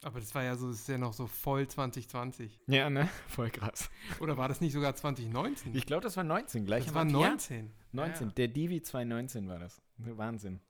Aber 0.01 0.19
das 0.19 0.33
war 0.33 0.43
ja 0.43 0.55
so, 0.55 0.69
das 0.69 0.79
ist 0.79 0.87
ja 0.87 0.97
noch 0.97 1.13
so 1.13 1.27
voll 1.27 1.67
2020. 1.67 2.59
Ja, 2.67 2.89
ne? 2.89 3.09
Voll 3.27 3.49
krass. 3.49 3.89
Oder 4.21 4.37
war 4.37 4.47
das 4.47 4.61
nicht 4.61 4.71
sogar 4.71 4.95
2019? 4.95 5.75
Ich 5.75 5.85
glaube, 5.85 6.03
das 6.03 6.15
war 6.15 6.23
19, 6.23 6.65
gleich 6.65 6.85
Das 6.85 6.93
war 6.93 7.03
19. 7.03 7.65
Ja, 7.65 7.71
19. 7.91 8.27
Ja. 8.27 8.33
Der 8.33 8.47
Divi 8.47 8.81
2019 8.81 9.49
war 9.49 9.59
das. 9.59 9.81
Wahnsinn. 9.97 10.61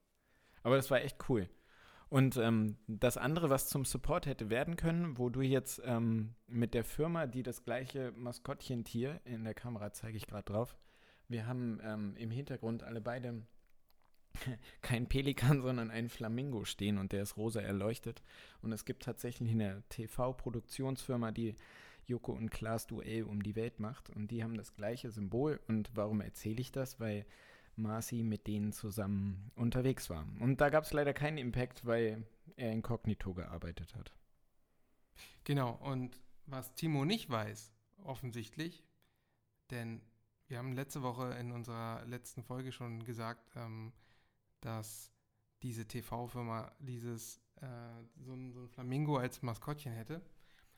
Aber 0.64 0.78
das 0.78 0.90
war 0.90 1.02
echt 1.02 1.18
cool. 1.30 1.48
Und 2.10 2.38
ähm, 2.38 2.78
das 2.88 3.18
andere, 3.18 3.52
was 3.52 3.70
zum 3.70 3.86
Support 3.86 4.26
hätte 4.26 4.50
werden 4.50 4.76
können, 4.76 5.20
wo 5.20 5.30
du 5.30 5.42
jetzt 5.42 5.80
ähm, 5.86 6.34
mit 6.48 6.74
der 6.74 6.84
Firma, 6.84 7.28
die 7.28 7.44
das 7.44 7.64
gleiche 7.64 8.12
Maskottchentier, 8.14 9.22
in 9.26 9.44
der 9.44 9.54
Kamera 9.54 9.94
zeige 9.94 10.18
ich 10.18 10.26
gerade 10.26 10.52
drauf, 10.52 10.76
wir 11.28 11.46
haben 11.46 11.80
ähm, 11.84 12.16
im 12.18 12.32
Hintergrund 12.32 12.82
alle 12.82 13.00
beide 13.00 13.44
kein 14.82 15.08
Pelikan, 15.08 15.62
sondern 15.62 15.92
ein 15.92 16.10
Flamingo 16.10 16.66
stehen 16.66 16.98
und 16.98 17.12
der 17.12 17.22
ist 17.22 17.38
rosa 17.38 17.62
erleuchtet. 17.62 18.24
Und 18.64 18.72
es 18.72 18.86
gibt 18.86 19.04
tatsächlich 19.04 19.52
eine 19.52 19.84
TV-Produktionsfirma, 19.90 21.32
die 21.32 21.56
Joko 22.06 22.32
und 22.32 22.50
Klaas 22.50 22.88
Duell 22.88 23.24
um 23.24 23.44
die 23.44 23.56
Welt 23.56 23.80
macht. 23.80 24.10
Und 24.10 24.32
die 24.32 24.44
haben 24.44 24.58
das 24.58 24.74
gleiche 24.74 25.12
Symbol. 25.12 25.60
Und 25.68 25.92
warum 25.94 26.22
erzähle 26.22 26.60
ich 26.60 26.72
das? 26.72 27.00
Weil 27.00 27.26
Marci 27.82 28.24
mit 28.24 28.48
denen 28.48 28.72
zusammen 28.72 29.52
unterwegs 29.56 30.10
war. 30.10 30.26
Und 30.40 30.62
da 30.62 30.70
gab 30.70 30.84
es 30.84 30.94
leider 30.94 31.14
keinen 31.14 31.38
Impact, 31.38 31.86
weil 31.86 32.24
er 32.56 32.72
inkognito 32.72 33.34
gearbeitet 33.34 33.96
hat. 33.96 34.14
Genau, 35.44 35.72
und 35.82 36.20
was 36.46 36.74
Timo 36.76 37.06
nicht 37.06 37.30
weiß, 37.30 37.74
offensichtlich, 38.04 38.84
denn 39.72 40.02
wir 40.48 40.58
haben 40.58 40.74
letzte 40.74 41.04
Woche 41.04 41.36
in 41.40 41.52
unserer 41.52 42.04
letzten 42.06 42.44
Folge 42.44 42.72
schon 42.72 43.04
gesagt, 43.04 43.52
ähm, 43.56 43.94
dass 44.62 45.12
diese 45.62 45.88
TV-Firma 45.88 46.72
dieses 46.80 47.38
äh, 47.62 47.68
so, 48.18 48.34
ein, 48.34 48.52
so 48.54 48.62
ein 48.62 48.70
Flamingo 48.70 49.18
als 49.18 49.42
Maskottchen 49.42 49.94
hätte. 49.94 50.22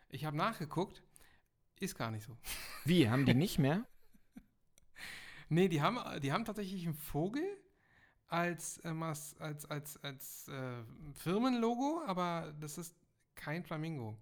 Ich 0.10 0.26
habe 0.26 0.36
nachgeguckt, 0.36 1.04
ist 1.80 1.96
gar 1.96 2.12
nicht 2.12 2.26
so. 2.26 2.38
Wie, 2.86 3.10
haben 3.10 3.26
die 3.26 3.34
nicht 3.34 3.60
mehr? 3.60 3.86
Nee, 5.52 5.68
die 5.68 5.82
haben, 5.82 6.00
die 6.22 6.32
haben 6.32 6.46
tatsächlich 6.46 6.86
einen 6.86 6.96
Vogel 6.96 7.44
als, 8.28 8.78
äh, 8.86 8.88
als, 8.88 9.36
als, 9.38 9.66
als, 9.66 9.98
als 10.02 10.48
äh, 10.48 10.84
Firmenlogo, 11.14 12.02
aber 12.08 12.54
das 12.58 12.78
ist 12.78 12.96
kein 13.36 13.66
Flamingo. 13.66 14.18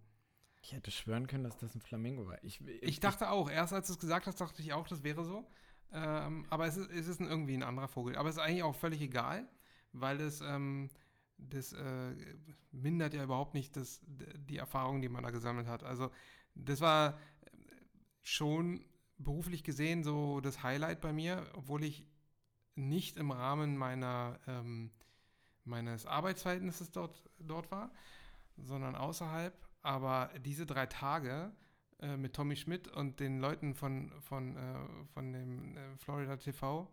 Ich 0.64 0.74
hätte 0.74 0.90
schwören 0.90 1.28
können, 1.28 1.44
dass 1.44 1.56
das 1.58 1.76
ein 1.76 1.82
Flamingo 1.82 2.26
war. 2.26 2.44
Ich, 2.44 2.60
ich, 2.62 2.82
Ich 2.82 3.00
dachte 3.00 3.30
auch, 3.30 3.48
erst 3.48 3.74
als 3.74 3.88
du 3.88 3.94
es 3.94 4.00
gesagt 4.00 4.26
hast, 4.26 4.42
dachte 4.42 4.64
ich 4.64 4.74
auch, 4.74 4.88
das 4.88 5.04
wäre 5.04 5.24
so. 5.24 5.48
Ähm, 5.92 6.48
aber 6.50 6.66
es 6.66 6.78
ist, 6.78 6.90
es 6.90 7.08
ist 7.08 7.22
ein, 7.22 7.28
irgendwie 7.28 7.54
ein 7.54 7.64
anderer 7.64 7.88
Vogel. 7.88 8.16
Aber 8.18 8.28
es 8.28 8.38
ist 8.38 8.42
eigentlich 8.42 8.64
auch 8.64 8.76
völlig 8.76 9.00
egal, 9.00 9.48
weil 9.94 10.20
es 10.22 10.42
ähm, 10.42 10.90
das 11.38 11.74
äh, 11.74 12.16
mindert 12.72 13.14
ja 13.14 13.24
überhaupt 13.24 13.54
nicht 13.54 13.78
das, 13.78 14.02
die 14.08 14.58
Erfahrung, 14.58 15.02
die 15.04 15.10
man 15.10 15.24
da 15.24 15.30
gesammelt 15.30 15.68
hat. 15.68 15.84
Also 15.84 16.10
das 16.56 16.82
war 16.82 17.20
schon 18.24 18.84
beruflich 19.20 19.64
gesehen 19.64 20.04
so 20.04 20.42
das 20.42 20.64
Highlight 20.64 21.02
bei 21.02 21.14
mir, 21.14 21.46
obwohl 21.54 21.84
ich 21.84 22.06
nicht 22.76 23.18
im 23.18 23.32
Rahmen 23.32 23.78
meiner, 23.78 24.40
ähm, 24.48 24.92
meines 25.66 26.06
Arbeitsverhältnisses 26.06 26.92
dort, 26.92 27.30
dort 27.40 27.70
war, 27.72 27.92
sondern 28.58 28.96
außerhalb. 28.96 29.54
Aber 29.82 30.32
diese 30.46 30.66
drei 30.66 30.86
Tage 30.86 31.52
äh, 32.00 32.18
mit 32.18 32.34
Tommy 32.34 32.56
Schmidt 32.56 32.88
und 32.88 33.20
den 33.20 33.40
Leuten 33.40 33.76
von, 33.76 34.12
von, 34.22 34.56
äh, 34.56 35.06
von 35.14 35.32
dem 35.34 35.78
äh, 35.78 35.98
Florida 35.98 36.38
TV, 36.38 36.92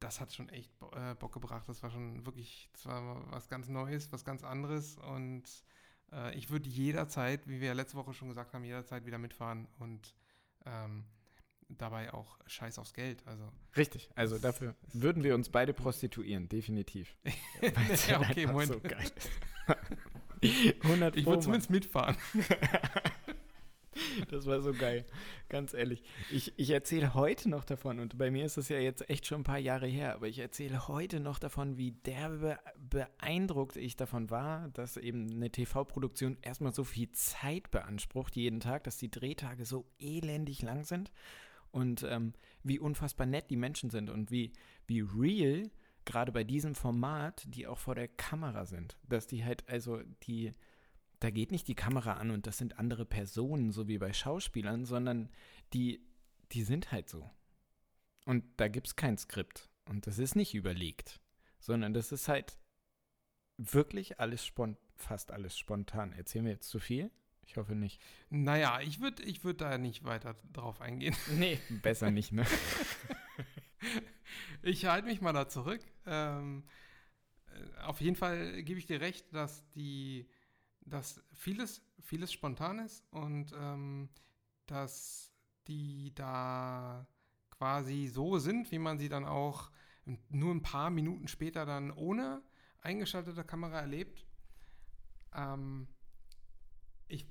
das 0.00 0.20
hat 0.20 0.32
schon 0.32 0.48
echt 0.48 0.70
äh, 0.92 1.14
Bock 1.14 1.32
gebracht. 1.32 1.68
Das 1.68 1.82
war 1.82 1.90
schon 1.90 2.24
wirklich, 2.24 2.70
das 2.72 2.86
was 2.86 3.48
ganz 3.48 3.68
Neues, 3.68 4.12
was 4.12 4.24
ganz 4.24 4.44
anderes. 4.44 4.96
Und 4.96 5.44
äh, 6.12 6.34
ich 6.36 6.50
würde 6.50 6.68
jederzeit, 6.68 7.46
wie 7.48 7.60
wir 7.60 7.74
letzte 7.74 7.96
Woche 7.96 8.14
schon 8.14 8.28
gesagt 8.28 8.54
haben, 8.54 8.64
jederzeit 8.64 9.04
wieder 9.06 9.18
mitfahren 9.18 9.66
und 9.78 10.14
ähm, 10.64 11.04
dabei 11.68 12.12
auch 12.12 12.38
scheiß 12.46 12.78
aufs 12.78 12.94
Geld. 12.94 13.22
Also 13.26 13.50
Richtig, 13.76 14.10
also 14.14 14.38
dafür 14.38 14.74
würden 14.92 15.22
wir 15.22 15.34
uns 15.34 15.48
beide 15.48 15.72
prostituieren, 15.72 16.48
definitiv. 16.48 17.16
Ja, 18.08 18.18
halt 18.18 18.30
okay, 18.30 18.46
Moment. 18.46 18.72
so 18.72 18.80
geil 18.80 19.10
ist. 19.16 19.30
100 20.84 21.16
Ich 21.16 21.26
würde 21.26 21.42
zumindest 21.42 21.70
mitfahren. 21.70 22.16
Das 24.30 24.46
war 24.46 24.60
so 24.60 24.72
geil, 24.72 25.04
ganz 25.48 25.74
ehrlich. 25.74 26.02
Ich, 26.30 26.52
ich 26.56 26.70
erzähle 26.70 27.14
heute 27.14 27.48
noch 27.48 27.64
davon, 27.64 27.98
und 27.98 28.18
bei 28.18 28.30
mir 28.30 28.46
ist 28.46 28.56
das 28.56 28.68
ja 28.68 28.78
jetzt 28.78 29.08
echt 29.10 29.26
schon 29.26 29.40
ein 29.40 29.44
paar 29.44 29.58
Jahre 29.58 29.86
her, 29.86 30.14
aber 30.14 30.28
ich 30.28 30.38
erzähle 30.38 30.88
heute 30.88 31.20
noch 31.20 31.38
davon, 31.38 31.76
wie 31.76 31.92
derbe 31.92 32.58
beeindruckt 32.78 33.76
ich 33.76 33.96
davon 33.96 34.30
war, 34.30 34.68
dass 34.68 34.96
eben 34.96 35.30
eine 35.30 35.50
TV-Produktion 35.50 36.38
erstmal 36.42 36.72
so 36.72 36.84
viel 36.84 37.10
Zeit 37.12 37.70
beansprucht 37.70 38.36
jeden 38.36 38.60
Tag, 38.60 38.84
dass 38.84 38.98
die 38.98 39.10
Drehtage 39.10 39.64
so 39.64 39.86
elendig 39.98 40.62
lang 40.62 40.84
sind 40.84 41.10
und 41.70 42.02
ähm, 42.02 42.32
wie 42.62 42.78
unfassbar 42.78 43.26
nett 43.26 43.50
die 43.50 43.56
Menschen 43.56 43.90
sind 43.90 44.10
und 44.10 44.30
wie, 44.30 44.52
wie 44.86 45.00
real 45.00 45.70
gerade 46.04 46.32
bei 46.32 46.42
diesem 46.42 46.74
Format, 46.74 47.44
die 47.48 47.66
auch 47.66 47.78
vor 47.78 47.94
der 47.94 48.08
Kamera 48.08 48.64
sind. 48.64 48.98
Dass 49.08 49.26
die 49.26 49.44
halt, 49.44 49.68
also 49.68 50.00
die, 50.22 50.54
da 51.20 51.30
geht 51.30 51.52
nicht 51.52 51.68
die 51.68 51.74
Kamera 51.74 52.14
an 52.14 52.30
und 52.30 52.46
das 52.46 52.58
sind 52.58 52.78
andere 52.78 53.04
Personen, 53.04 53.72
so 53.72 53.88
wie 53.88 53.98
bei 53.98 54.12
Schauspielern, 54.12 54.86
sondern 54.86 55.28
die, 55.74 56.00
die 56.52 56.62
sind 56.62 56.92
halt 56.92 57.10
so. 57.10 57.28
Und 58.24 58.44
da 58.56 58.68
gibt 58.68 58.86
es 58.86 58.96
kein 58.96 59.18
Skript. 59.18 59.68
Und 59.86 60.06
das 60.06 60.18
ist 60.18 60.36
nicht 60.36 60.54
überlegt, 60.54 61.20
sondern 61.60 61.92
das 61.92 62.12
ist 62.12 62.28
halt 62.28 62.58
wirklich 63.56 64.20
alles 64.20 64.44
spont 64.44 64.78
fast 64.96 65.30
alles 65.30 65.56
spontan. 65.56 66.12
Erzählen 66.12 66.44
wir 66.44 66.52
jetzt 66.52 66.68
zu 66.68 66.80
viel? 66.80 67.10
Ich 67.48 67.56
hoffe 67.56 67.74
nicht. 67.74 67.98
Naja, 68.28 68.78
ich 68.80 69.00
würde 69.00 69.22
ich 69.22 69.42
würd 69.42 69.62
da 69.62 69.78
nicht 69.78 70.04
weiter 70.04 70.36
drauf 70.52 70.82
eingehen. 70.82 71.16
Nee, 71.30 71.58
besser 71.82 72.10
nicht, 72.10 72.30
ne? 72.32 72.46
Ich 74.60 74.84
halte 74.84 75.06
mich 75.06 75.20
mal 75.22 75.32
da 75.32 75.48
zurück. 75.48 75.80
Ähm, 76.04 76.64
äh, 77.46 77.80
auf 77.84 78.00
jeden 78.00 78.16
Fall 78.16 78.62
gebe 78.64 78.78
ich 78.78 78.86
dir 78.86 79.00
recht, 79.00 79.32
dass 79.32 79.66
die, 79.70 80.28
dass 80.80 81.22
vieles, 81.32 81.80
vieles 82.00 82.32
spontan 82.32 82.80
ist 82.80 83.04
und 83.12 83.52
ähm, 83.56 84.10
dass 84.66 85.32
die 85.68 86.12
da 86.14 87.06
quasi 87.50 88.08
so 88.08 88.38
sind, 88.38 88.70
wie 88.72 88.78
man 88.78 88.98
sie 88.98 89.08
dann 89.08 89.24
auch 89.24 89.70
nur 90.28 90.54
ein 90.54 90.62
paar 90.62 90.90
Minuten 90.90 91.28
später 91.28 91.64
dann 91.64 91.92
ohne 91.92 92.42
eingeschaltete 92.80 93.44
Kamera 93.44 93.80
erlebt. 93.80 94.26
Ähm, 95.34 95.88
ich, 97.08 97.26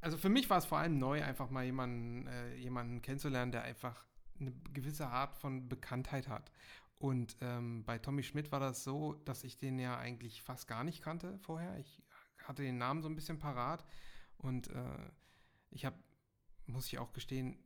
also 0.00 0.16
für 0.16 0.28
mich 0.28 0.48
war 0.48 0.58
es 0.58 0.66
vor 0.66 0.78
allem 0.78 0.98
neu, 0.98 1.22
einfach 1.22 1.50
mal 1.50 1.64
jemanden, 1.64 2.26
äh, 2.26 2.54
jemanden 2.56 3.02
kennenzulernen, 3.02 3.52
der 3.52 3.62
einfach 3.62 4.04
eine 4.38 4.52
gewisse 4.72 5.06
Art 5.08 5.36
von 5.36 5.68
Bekanntheit 5.68 6.28
hat. 6.28 6.50
Und 6.98 7.36
ähm, 7.40 7.84
bei 7.84 7.98
Tommy 7.98 8.22
Schmidt 8.22 8.52
war 8.52 8.60
das 8.60 8.84
so, 8.84 9.14
dass 9.24 9.44
ich 9.44 9.56
den 9.56 9.78
ja 9.78 9.98
eigentlich 9.98 10.42
fast 10.42 10.68
gar 10.68 10.84
nicht 10.84 11.02
kannte 11.02 11.38
vorher. 11.38 11.78
Ich 11.78 12.02
hatte 12.44 12.62
den 12.62 12.78
Namen 12.78 13.02
so 13.02 13.08
ein 13.08 13.14
bisschen 13.14 13.38
parat 13.38 13.84
und 14.36 14.68
äh, 14.68 15.10
ich 15.70 15.84
habe, 15.84 15.96
muss 16.66 16.86
ich 16.86 16.98
auch 16.98 17.12
gestehen, 17.12 17.58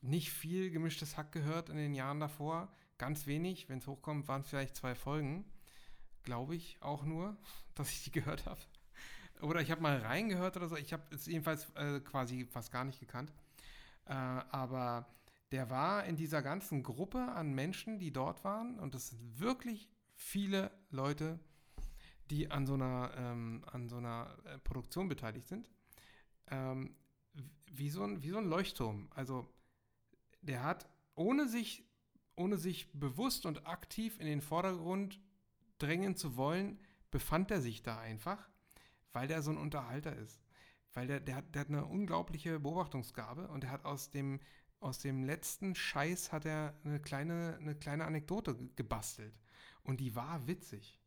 nicht 0.00 0.30
viel 0.30 0.70
gemischtes 0.70 1.16
Hack 1.16 1.32
gehört 1.32 1.68
in 1.68 1.76
den 1.76 1.94
Jahren 1.94 2.20
davor. 2.20 2.72
Ganz 2.98 3.26
wenig, 3.26 3.68
wenn 3.68 3.78
es 3.78 3.86
hochkommt, 3.86 4.28
waren 4.28 4.42
es 4.42 4.48
vielleicht 4.48 4.76
zwei 4.76 4.94
Folgen. 4.94 5.44
Glaube 6.22 6.54
ich 6.56 6.80
auch 6.80 7.04
nur, 7.04 7.36
dass 7.74 7.90
ich 7.90 8.04
die 8.04 8.12
gehört 8.12 8.46
habe. 8.46 8.60
Oder 9.42 9.60
ich 9.60 9.70
habe 9.70 9.82
mal 9.82 9.98
reingehört 9.98 10.56
oder 10.56 10.68
so. 10.68 10.76
Ich 10.76 10.92
habe 10.92 11.02
es 11.10 11.26
jedenfalls 11.26 11.70
äh, 11.74 12.00
quasi 12.00 12.46
fast 12.46 12.72
gar 12.72 12.84
nicht 12.84 13.00
gekannt. 13.00 13.32
Äh, 14.06 14.12
aber 14.12 15.06
der 15.52 15.70
war 15.70 16.04
in 16.04 16.16
dieser 16.16 16.42
ganzen 16.42 16.82
Gruppe 16.82 17.18
an 17.18 17.54
Menschen, 17.54 17.98
die 17.98 18.12
dort 18.12 18.44
waren, 18.44 18.78
und 18.78 18.94
das 18.94 19.08
sind 19.08 19.40
wirklich 19.40 19.88
viele 20.14 20.70
Leute, 20.90 21.38
die 22.30 22.50
an 22.50 22.66
so 22.66 22.74
einer, 22.74 23.12
ähm, 23.16 23.64
an 23.70 23.88
so 23.88 23.96
einer 23.96 24.36
äh, 24.44 24.58
Produktion 24.58 25.08
beteiligt 25.08 25.46
sind, 25.46 25.70
ähm, 26.48 26.96
wie, 27.70 27.90
so 27.90 28.02
ein, 28.02 28.22
wie 28.22 28.30
so 28.30 28.38
ein 28.38 28.46
Leuchtturm. 28.46 29.08
Also 29.14 29.48
der 30.40 30.64
hat, 30.64 30.88
ohne 31.14 31.48
sich, 31.48 31.84
ohne 32.34 32.56
sich 32.56 32.90
bewusst 32.92 33.46
und 33.46 33.66
aktiv 33.66 34.18
in 34.18 34.26
den 34.26 34.40
Vordergrund 34.40 35.20
drängen 35.78 36.16
zu 36.16 36.36
wollen, 36.36 36.80
befand 37.10 37.50
er 37.50 37.60
sich 37.60 37.82
da 37.82 37.98
einfach, 37.98 38.48
weil 39.16 39.26
der 39.26 39.42
so 39.42 39.50
ein 39.50 39.58
Unterhalter 39.58 40.14
ist 40.14 40.40
weil 40.96 41.06
der, 41.06 41.20
der, 41.20 41.36
hat, 41.36 41.54
der 41.54 41.60
hat 41.60 41.68
eine 41.68 41.84
unglaubliche 41.84 42.58
Beobachtungsgabe 42.58 43.48
und 43.48 43.64
er 43.64 43.70
hat 43.70 43.84
aus 43.84 44.10
dem, 44.10 44.40
aus 44.80 44.98
dem 44.98 45.24
letzten 45.24 45.74
Scheiß 45.74 46.32
hat 46.32 46.46
er 46.46 46.74
eine 46.84 47.00
kleine, 47.00 47.58
eine 47.60 47.74
kleine 47.74 48.06
Anekdote 48.06 48.56
gebastelt. 48.76 49.38
Und 49.82 50.00
die 50.00 50.16
war 50.16 50.46
witzig. 50.46 50.98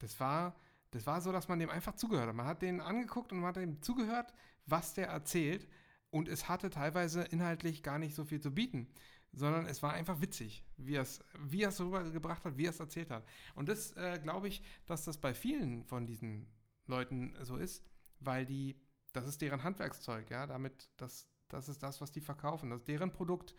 Das 0.00 0.18
war, 0.18 0.56
das 0.90 1.06
war 1.06 1.20
so, 1.20 1.30
dass 1.30 1.46
man 1.46 1.60
dem 1.60 1.70
einfach 1.70 1.94
zugehört 1.94 2.28
hat. 2.28 2.34
Man 2.34 2.46
hat 2.46 2.60
den 2.60 2.80
angeguckt 2.80 3.32
und 3.32 3.38
man 3.38 3.54
hat 3.54 3.62
ihm 3.62 3.80
zugehört, 3.80 4.34
was 4.66 4.94
der 4.94 5.06
erzählt. 5.06 5.68
Und 6.10 6.26
es 6.28 6.48
hatte 6.48 6.68
teilweise 6.68 7.22
inhaltlich 7.22 7.84
gar 7.84 8.00
nicht 8.00 8.16
so 8.16 8.24
viel 8.24 8.40
zu 8.40 8.52
bieten, 8.52 8.88
sondern 9.30 9.66
es 9.66 9.80
war 9.80 9.92
einfach 9.92 10.20
witzig, 10.20 10.64
wie 10.76 10.96
er 10.96 11.02
es, 11.02 11.24
wie 11.38 11.62
er 11.62 11.78
rübergebracht 11.78 12.44
hat, 12.44 12.56
wie 12.56 12.66
er 12.66 12.70
es 12.70 12.80
erzählt 12.80 13.10
hat. 13.10 13.24
Und 13.54 13.68
das 13.68 13.92
äh, 13.92 14.18
glaube 14.20 14.48
ich, 14.48 14.60
dass 14.86 15.04
das 15.04 15.18
bei 15.18 15.34
vielen 15.34 15.84
von 15.84 16.04
diesen 16.04 16.48
Leuten 16.90 17.34
so 17.42 17.56
ist, 17.56 17.84
weil 18.20 18.44
die 18.44 18.76
das 19.12 19.26
ist 19.26 19.40
deren 19.40 19.62
Handwerkszeug, 19.62 20.30
ja, 20.30 20.46
damit, 20.46 20.88
das, 20.96 21.28
das 21.48 21.68
ist 21.68 21.82
das, 21.82 22.00
was 22.00 22.12
die 22.12 22.20
verkaufen, 22.20 22.70
das 22.70 22.80
ist 22.80 22.88
deren 22.88 23.12
Produkt, 23.12 23.54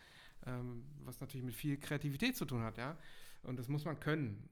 ähm, 0.46 0.86
was 1.00 1.20
natürlich 1.20 1.46
mit 1.46 1.56
viel 1.56 1.78
Kreativität 1.78 2.38
zu 2.38 2.46
tun 2.46 2.64
hat, 2.64 2.78
ja, 2.78 2.98
und 3.44 3.58
das 3.58 3.68
muss 3.68 3.86
man 3.86 4.00
können, 4.00 4.50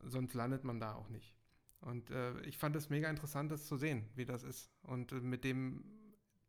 sonst 0.00 0.34
landet 0.34 0.64
man 0.64 0.80
da 0.80 0.94
auch 0.94 1.08
nicht. 1.08 1.34
Und 1.80 2.10
äh, 2.10 2.40
ich 2.42 2.58
fand 2.58 2.76
es 2.76 2.90
mega 2.90 3.10
interessant, 3.10 3.50
das 3.50 3.66
zu 3.66 3.76
sehen, 3.76 4.08
wie 4.14 4.24
das 4.24 4.44
ist 4.44 4.70
und 4.82 5.12
äh, 5.12 5.16
mit 5.16 5.42
dem 5.42 5.84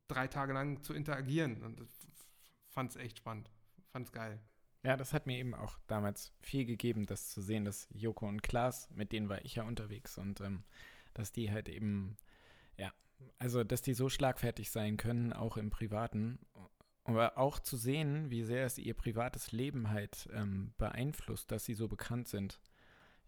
drei 0.07 0.27
Tage 0.27 0.53
lang 0.53 0.83
zu 0.83 0.93
interagieren 0.93 1.63
und 1.63 1.81
fand 2.67 2.91
es 2.91 2.97
echt 2.97 3.17
spannend, 3.17 3.49
fand 3.91 4.07
es 4.07 4.11
geil. 4.11 4.39
Ja, 4.83 4.97
das 4.97 5.13
hat 5.13 5.27
mir 5.27 5.37
eben 5.37 5.55
auch 5.55 5.79
damals 5.87 6.33
viel 6.41 6.65
gegeben, 6.65 7.05
das 7.05 7.29
zu 7.29 7.41
sehen, 7.41 7.63
dass 7.63 7.87
Joko 7.93 8.27
und 8.27 8.43
Klaas, 8.43 8.89
mit 8.91 9.13
denen 9.13 9.29
war 9.29 9.43
ich 9.45 9.55
ja 9.55 9.63
unterwegs 9.63 10.17
und 10.17 10.41
ähm, 10.41 10.63
dass 11.13 11.32
die 11.32 11.51
halt 11.51 11.70
eben, 11.70 12.17
ja, 12.77 12.91
also 13.39 13.63
dass 13.63 13.82
die 13.82 13.93
so 13.93 14.10
schlagfertig 14.10 14.72
sein 14.72 14.98
können, 14.98 15.34
auch 15.34 15.58
im 15.58 15.70
Privaten. 15.70 16.39
Aber 17.05 17.38
auch 17.38 17.60
zu 17.60 17.75
sehen, 17.75 18.29
wie 18.29 18.43
sehr 18.43 18.65
es 18.65 18.77
ihr 18.77 18.93
privates 18.93 19.51
Leben 19.51 19.89
halt 19.89 20.29
ähm, 20.34 20.74
beeinflusst, 20.77 21.51
dass 21.51 21.65
sie 21.65 21.74
so 21.74 21.88
bekannt 21.89 22.29
sind. 22.29 22.62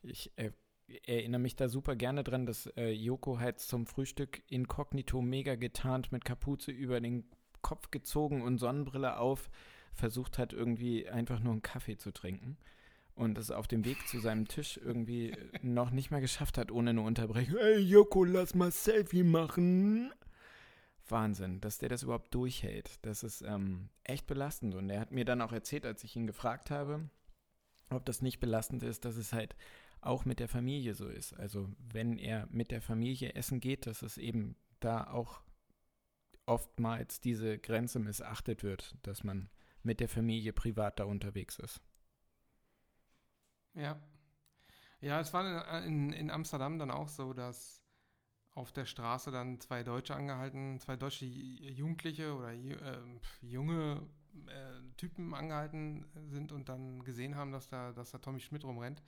Ich 0.02 0.32
äh, 0.38 0.52
erinnere 1.06 1.42
mich 1.42 1.58
da 1.58 1.68
super 1.68 1.96
gerne 1.96 2.24
dran, 2.24 2.46
dass 2.46 2.68
äh, 2.78 2.92
Joko 2.92 3.40
halt 3.40 3.60
zum 3.60 3.86
Frühstück 3.86 4.44
inkognito 4.48 5.22
mega 5.22 5.56
getarnt 5.56 6.12
mit 6.12 6.24
Kapuze 6.24 6.72
über 6.72 7.02
den 7.02 7.30
Kopf 7.62 7.92
gezogen 7.92 8.44
und 8.44 8.60
Sonnenbrille 8.60 9.18
auf 9.18 9.50
versucht 9.92 10.38
hat, 10.38 10.54
irgendwie 10.54 11.10
einfach 11.10 11.40
nur 11.40 11.54
einen 11.54 11.62
Kaffee 11.62 11.98
zu 11.98 12.12
trinken 12.12 12.58
und 13.16 13.38
es 13.38 13.52
auf 13.52 13.68
dem 13.68 13.86
Weg 13.86 14.08
zu 14.08 14.20
seinem 14.20 14.48
Tisch 14.48 14.80
irgendwie 14.84 15.36
noch 15.62 15.90
nicht 15.90 16.12
mal 16.12 16.22
geschafft 16.22 16.58
hat, 16.58 16.72
ohne 16.72 16.92
eine 16.92 17.02
Unterbrechung. 17.02 17.58
Hey 17.58 17.80
Joko, 17.80 18.24
lass 18.24 18.54
mal 18.54 18.72
Selfie 18.72 19.24
machen. 19.24 20.14
Wahnsinn, 21.08 21.62
dass 21.62 21.78
der 21.78 21.90
das 21.90 22.04
überhaupt 22.04 22.34
durchhält. 22.34 23.00
Das 23.04 23.24
ist 23.24 23.42
ähm, 23.42 23.90
echt 24.04 24.28
belastend. 24.28 24.76
Und 24.76 24.90
er 24.90 25.00
hat 25.00 25.12
mir 25.12 25.26
dann 25.26 25.42
auch 25.42 25.54
erzählt, 25.54 25.86
als 25.86 26.04
ich 26.04 26.16
ihn 26.16 26.28
gefragt 26.28 26.72
habe, 26.72 27.10
ob 27.90 28.06
das 28.06 28.22
nicht 28.22 28.40
belastend 28.40 28.84
ist, 28.84 29.06
dass 29.06 29.16
es 29.16 29.32
halt 29.32 29.56
auch 30.02 30.26
mit 30.26 30.40
der 30.40 30.48
Familie 30.48 30.94
so 30.94 31.08
ist. 31.08 31.34
Also 31.34 31.70
wenn 31.92 32.18
er 32.18 32.48
mit 32.52 32.72
der 32.72 32.82
Familie 32.82 33.34
essen 33.34 33.60
geht, 33.60 33.88
dass 33.88 34.02
es 34.02 34.18
eben 34.18 34.56
da 34.80 35.08
auch 35.08 35.42
oftmals 36.46 37.22
diese 37.22 37.58
Grenze 37.58 38.00
missachtet 38.00 38.64
wird, 38.64 38.96
dass 39.04 39.24
man 39.24 39.50
mit 39.84 40.00
der 40.00 40.10
Familie 40.10 40.54
privat 40.54 41.00
da 41.00 41.06
unterwegs 41.06 41.60
ist. 41.60 41.82
Ja. 43.76 44.00
Ja, 45.02 45.20
es 45.20 45.34
war 45.34 45.84
in, 45.84 46.14
in 46.14 46.32
Amsterdam 46.32 46.80
dann 46.80 46.92
auch 46.92 47.10
so, 47.10 47.34
dass 47.34 47.82
auf 48.54 48.72
der 48.72 48.86
Straße 48.86 49.32
dann 49.32 49.60
zwei 49.60 49.84
Deutsche 49.84 50.16
angehalten, 50.16 50.80
zwei 50.80 50.96
deutsche 50.96 51.26
Jugendliche 51.26 52.34
oder 52.34 52.54
äh, 52.54 52.98
junge 53.42 54.02
äh, 54.48 54.96
Typen 54.98 55.34
angehalten 55.34 56.06
sind 56.30 56.52
und 56.52 56.70
dann 56.70 57.04
gesehen 57.04 57.36
haben, 57.36 57.52
dass 57.52 57.68
da, 57.68 57.92
dass 57.92 58.12
da 58.12 58.18
Tommy 58.18 58.40
Schmidt 58.40 58.64
rumrennt 58.64 59.04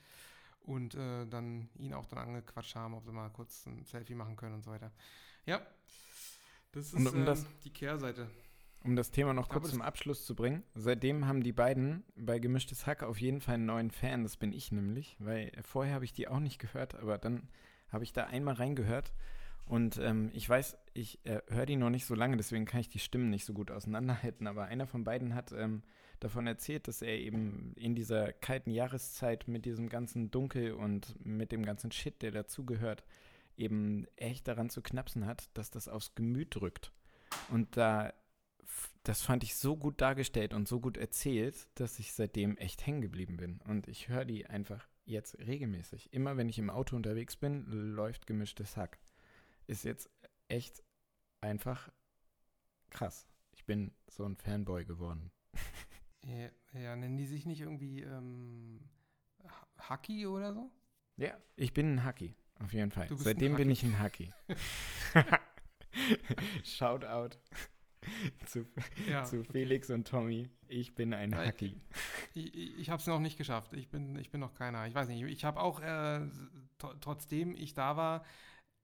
und 0.60 0.96
äh, 0.96 1.26
dann 1.26 1.70
ihn 1.78 1.94
auch 1.94 2.06
dann 2.06 2.20
angequatscht 2.20 2.76
haben, 2.76 2.94
ob 2.94 3.06
sie 3.06 3.12
mal 3.12 3.30
kurz 3.30 3.66
ein 3.66 3.86
Selfie 3.86 4.16
machen 4.16 4.36
können 4.36 4.56
und 4.56 4.64
so 4.64 4.72
weiter. 4.72 4.92
Ja, 5.46 5.62
das 6.74 6.88
ist 6.88 6.94
um, 6.94 7.08
um 7.08 7.26
das, 7.26 7.44
ähm, 7.44 7.48
die 7.64 7.74
Kehrseite. 7.74 8.30
Um 8.84 8.96
das 8.96 9.12
Thema 9.12 9.34
noch 9.34 9.50
kurz 9.50 9.70
zum 9.72 9.82
Abschluss 9.82 10.26
zu 10.26 10.36
bringen. 10.36 10.64
Seitdem 10.74 11.28
haben 11.28 11.44
die 11.44 11.52
beiden 11.52 12.04
bei 12.16 12.40
Gemischtes 12.40 12.86
Hack 12.86 13.04
auf 13.04 13.20
jeden 13.20 13.42
Fall 13.42 13.56
einen 13.56 13.66
neuen 13.66 13.92
Fan. 13.92 14.24
Das 14.24 14.38
bin 14.38 14.54
ich 14.54 14.72
nämlich, 14.72 15.18
weil 15.20 15.52
vorher 15.62 15.96
habe 15.96 16.06
ich 16.06 16.14
die 16.14 16.28
auch 16.28 16.40
nicht 16.40 16.60
gehört, 16.60 16.96
aber 16.96 17.18
dann 17.18 17.50
habe 17.90 18.04
ich 18.04 18.14
da 18.14 18.26
einmal 18.26 18.56
reingehört. 18.56 19.12
Und 19.66 19.98
ähm, 19.98 20.30
ich 20.34 20.48
weiß, 20.48 20.78
ich 20.94 21.26
äh, 21.26 21.42
höre 21.50 21.66
die 21.66 21.76
noch 21.76 21.90
nicht 21.90 22.06
so 22.06 22.16
lange, 22.16 22.38
deswegen 22.38 22.66
kann 22.66 22.80
ich 22.80 22.88
die 22.88 23.00
Stimmen 23.00 23.30
nicht 23.30 23.44
so 23.44 23.54
gut 23.54 23.70
auseinanderhalten. 23.70 24.48
Aber 24.48 24.66
einer 24.66 24.88
von 24.88 25.04
beiden 25.04 25.36
hat 25.36 25.52
ähm, 25.52 25.84
davon 26.22 26.48
erzählt, 26.48 26.88
dass 26.88 27.02
er 27.02 27.18
eben 27.18 27.74
in 27.76 27.94
dieser 27.94 28.32
kalten 28.32 28.72
Jahreszeit 28.72 29.48
mit 29.48 29.66
diesem 29.66 29.90
ganzen 29.90 30.32
Dunkel 30.32 30.72
und 30.72 31.14
mit 31.26 31.52
dem 31.52 31.66
ganzen 31.66 31.92
Shit, 31.92 32.22
der 32.22 32.32
dazugehört, 32.32 33.04
eben 33.58 34.06
echt 34.16 34.48
daran 34.48 34.70
zu 34.70 34.82
knapsen 34.82 35.26
hat, 35.26 35.50
dass 35.58 35.70
das 35.70 35.90
aufs 35.90 36.16
Gemüt 36.16 36.56
drückt. 36.56 36.94
Und 37.50 37.76
da, 37.76 38.14
das 39.08 39.22
fand 39.22 39.44
ich 39.44 39.56
so 39.56 39.78
gut 39.78 40.02
dargestellt 40.02 40.54
und 40.54 40.68
so 40.68 40.82
gut 40.82 40.98
erzählt, 40.98 41.70
dass 41.76 41.98
ich 41.98 42.12
seitdem 42.12 42.58
echt 42.58 42.86
hängen 42.86 43.00
geblieben 43.00 43.38
bin. 43.38 43.62
Und 43.62 43.88
ich 43.88 44.10
höre 44.10 44.26
die 44.26 44.48
einfach 44.48 44.86
jetzt 45.06 45.40
regelmäßig. 45.40 46.12
Immer 46.12 46.36
wenn 46.36 46.50
ich 46.50 46.60
im 46.60 46.70
Auto 46.70 46.98
unterwegs 46.98 47.38
bin, 47.38 47.66
läuft 47.68 48.28
gemischtes 48.28 48.76
Hack. 48.76 49.00
Ist 49.66 49.86
jetzt 49.86 50.10
echt 50.50 50.84
einfach 51.40 51.90
krass. 52.90 53.30
Ich 53.54 53.64
bin 53.64 53.94
so 54.10 54.26
ein 54.26 54.36
Fanboy 54.36 54.86
geworden. 54.86 55.32
Ja, 56.26 56.50
ja 56.78 56.96
nennen 56.98 57.16
die 57.16 57.26
sich 57.26 57.46
nicht 57.46 57.62
irgendwie 57.62 58.02
ähm, 58.02 58.82
Haki 59.78 60.28
oder 60.28 60.54
so? 60.54 60.70
Ja, 61.16 61.38
ich 61.56 61.72
bin 61.72 61.94
ein 61.94 62.04
Haki. 62.04 62.36
Auf 62.60 62.74
jeden 62.74 62.92
Fall. 62.92 63.08
Seitdem 63.16 63.56
bin 63.56 63.70
ich 63.70 63.84
ein 63.84 63.98
Hacki. 63.98 64.34
Shoutout 66.66 67.38
zu, 68.46 68.66
ja, 69.10 69.24
zu 69.24 69.44
Felix 69.44 69.90
okay. 69.90 69.96
und 69.96 70.08
Tommy. 70.08 70.50
Ich 70.68 70.96
bin 70.96 71.14
ein 71.14 71.32
ja, 71.32 71.38
Hacki. 71.38 71.80
Ich, 72.34 72.54
ich, 72.54 72.80
ich 72.80 72.90
habe 72.90 73.00
es 73.00 73.08
noch 73.08 73.20
nicht 73.20 73.38
geschafft. 73.38 73.74
Ich 73.74 73.90
bin, 73.90 74.18
ich 74.18 74.30
bin 74.32 74.42
noch 74.42 74.54
keiner. 74.54 74.88
Ich 74.88 74.96
weiß 74.96 75.08
nicht. 75.08 75.22
Ich 75.24 75.46
habe 75.46 75.60
auch, 75.60 75.80
äh, 75.82 76.22
trotzdem 77.00 77.56
ich 77.56 77.74
da 77.74 77.98
war, 77.98 78.24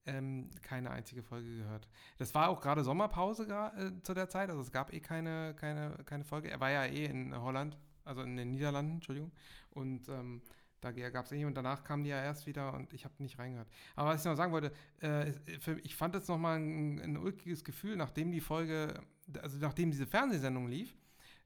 ähm, 0.06 0.50
keine 0.62 0.92
einzige 0.92 1.24
Folge 1.24 1.58
gehört. 1.58 1.88
Das 2.18 2.34
war 2.36 2.50
auch 2.50 2.62
gerade 2.62 2.84
Sommerpause 2.84 3.48
äh, 3.48 4.02
zu 4.04 4.14
der 4.14 4.30
Zeit. 4.30 4.50
Also 4.50 4.62
es 4.62 4.72
gab 4.72 4.94
eh 4.94 5.00
keine, 5.00 5.56
keine, 5.56 5.98
keine 6.06 6.24
Folge. 6.24 6.50
Er 6.50 6.60
war 6.60 6.72
ja 6.72 6.86
eh 6.86 7.06
in 7.06 7.36
Holland, 7.36 7.78
also 8.04 8.22
in 8.22 8.36
den 8.36 8.52
Niederlanden, 8.52 8.96
Entschuldigung. 8.96 9.32
Und 9.72 10.10
ähm, 10.10 10.42
da 10.84 10.92
gab 10.92 11.26
es 11.26 11.32
eh 11.32 11.46
und 11.46 11.56
danach 11.56 11.84
kamen 11.84 12.04
die 12.04 12.10
ja 12.10 12.22
erst 12.22 12.46
wieder 12.46 12.74
und 12.74 12.94
ich 12.94 13.06
habe 13.06 13.16
nicht 13.20 13.40
reingehört. 13.40 13.70
Aber 13.96 14.10
was 14.10 14.22
ich 14.22 14.26
noch 14.26 14.36
sagen 14.36 14.52
wollte, 14.52 14.74
äh, 15.00 15.32
für, 15.60 15.80
ich 15.80 15.96
fand 15.96 16.16
jetzt 16.16 16.28
nochmal 16.28 16.58
ein, 16.58 17.00
ein 17.00 17.18
ulkiges 17.18 17.64
Gefühl, 17.64 17.96
nachdem 17.96 18.32
die 18.32 18.42
Folge, 18.42 19.02
also 19.42 19.58
nachdem 19.58 19.92
diese 19.92 20.06
Fernsehsendung 20.08 20.68
lief, 20.68 20.96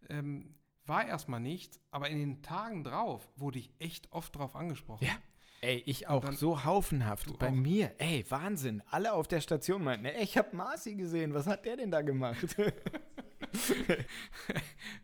ähm, 0.10 0.56
war 0.86 1.06
erstmal 1.06 1.40
nichts, 1.40 1.80
aber 1.92 2.10
in 2.10 2.18
den 2.18 2.42
Tagen 2.42 2.84
drauf 2.84 3.28
wurde 3.36 3.60
ich 3.60 3.72
echt 3.80 4.12
oft 4.12 4.36
drauf 4.36 4.56
angesprochen. 4.56 5.06
Ja. 5.06 5.16
Ey, 5.62 5.82
ich 5.88 6.08
auch 6.08 6.32
so 6.34 6.64
haufenhaft. 6.66 7.40
Bei 7.40 7.48
auch. 7.48 7.52
mir, 7.52 7.96
ey, 7.98 8.24
Wahnsinn. 8.30 8.84
Alle 8.92 9.14
auf 9.14 9.28
der 9.28 9.42
Station 9.42 9.84
meinten, 9.84 10.06
ey, 10.06 10.24
ich 10.24 10.38
habe 10.38 10.56
Marci 10.56 10.94
gesehen. 10.94 11.34
Was 11.34 11.48
hat 11.48 11.66
der 11.66 11.78
denn 11.78 11.90
da 11.90 12.04
gemacht? 12.04 12.56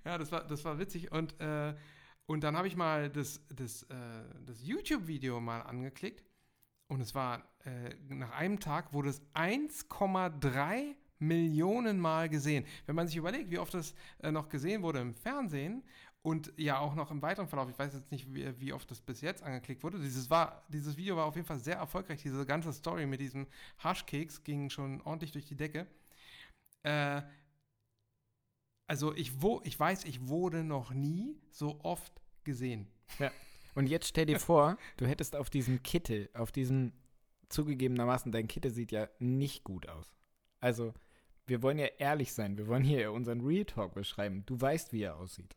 ja, 0.05 0.17
das 0.19 0.31
war, 0.31 0.43
das 0.43 0.63
war 0.63 0.77
witzig. 0.77 1.11
Und 1.11 1.39
äh, 1.41 1.73
und 2.25 2.43
dann 2.43 2.55
habe 2.55 2.67
ich 2.67 2.75
mal 2.75 3.09
das, 3.09 3.41
das, 3.53 3.83
äh, 3.83 3.95
das 4.45 4.63
YouTube-Video 4.63 5.39
mal 5.39 5.61
angeklickt 5.61 6.23
und 6.87 7.01
es 7.01 7.13
war 7.15 7.43
äh, 7.65 7.95
nach 8.09 8.31
einem 8.31 8.59
Tag 8.59 8.93
wurde 8.93 9.09
es 9.09 9.21
1,3 9.33 10.95
Millionen 11.27 11.99
Mal 11.99 12.29
gesehen. 12.29 12.65
Wenn 12.85 12.95
man 12.95 13.07
sich 13.07 13.17
überlegt, 13.17 13.49
wie 13.51 13.59
oft 13.59 13.73
das 13.73 13.93
äh, 14.19 14.31
noch 14.31 14.49
gesehen 14.49 14.83
wurde 14.83 14.99
im 14.99 15.13
Fernsehen 15.13 15.83
und 16.21 16.53
ja 16.57 16.79
auch 16.79 16.95
noch 16.95 17.11
im 17.11 17.21
weiteren 17.21 17.47
Verlauf, 17.47 17.69
ich 17.69 17.77
weiß 17.77 17.93
jetzt 17.93 18.11
nicht, 18.11 18.33
wie, 18.33 18.59
wie, 18.59 18.73
oft 18.73 18.89
das 18.89 19.01
bis 19.01 19.21
jetzt 19.21 19.43
angeklickt 19.43 19.83
wurde. 19.83 19.99
Dieses, 19.99 20.29
war, 20.29 20.63
dieses 20.69 20.97
Video 20.97 21.15
war 21.17 21.25
auf 21.25 21.35
jeden 21.35 21.47
Fall 21.47 21.59
sehr 21.59 21.77
erfolgreich. 21.77 22.21
Diese 22.21 22.45
ganze 22.45 22.71
Story 22.73 23.05
mit 23.05 23.19
diesem 23.19 23.47
Haschkeks 23.79 24.43
ging 24.43 24.69
schon 24.69 25.01
ordentlich 25.01 25.31
durch 25.31 25.45
die 25.45 25.55
Decke. 25.55 25.87
Äh, 26.83 27.21
also 28.87 29.13
ich, 29.15 29.41
wo, 29.41 29.61
ich 29.63 29.79
weiß, 29.79 30.05
ich 30.05 30.27
wurde 30.27 30.63
noch 30.63 30.91
nie 30.91 31.39
so 31.49 31.79
oft 31.83 32.13
gesehen. 32.43 32.87
Ja. 33.19 33.31
Und 33.75 33.87
jetzt 33.87 34.07
stell 34.07 34.25
dir 34.25 34.39
vor, 34.39 34.77
du 34.97 35.07
hättest 35.07 35.35
auf 35.35 35.49
diesem 35.49 35.81
Kittel, 35.83 36.29
auf 36.33 36.51
diesem 36.51 36.93
zugegebenermaßen, 37.49 38.31
dein 38.31 38.47
Kittel 38.47 38.71
sieht 38.71 38.91
ja 38.91 39.07
nicht 39.19 39.63
gut 39.63 39.87
aus. 39.87 40.13
Also, 40.59 40.93
wir 41.45 41.61
wollen 41.61 41.77
ja 41.77 41.87
ehrlich 41.97 42.33
sein. 42.33 42.57
Wir 42.57 42.67
wollen 42.67 42.83
hier 42.83 43.11
unseren 43.11 43.41
Real 43.41 43.65
Talk 43.65 43.93
beschreiben. 43.93 44.45
Du 44.45 44.59
weißt, 44.59 44.93
wie 44.93 45.03
er 45.03 45.17
aussieht. 45.17 45.55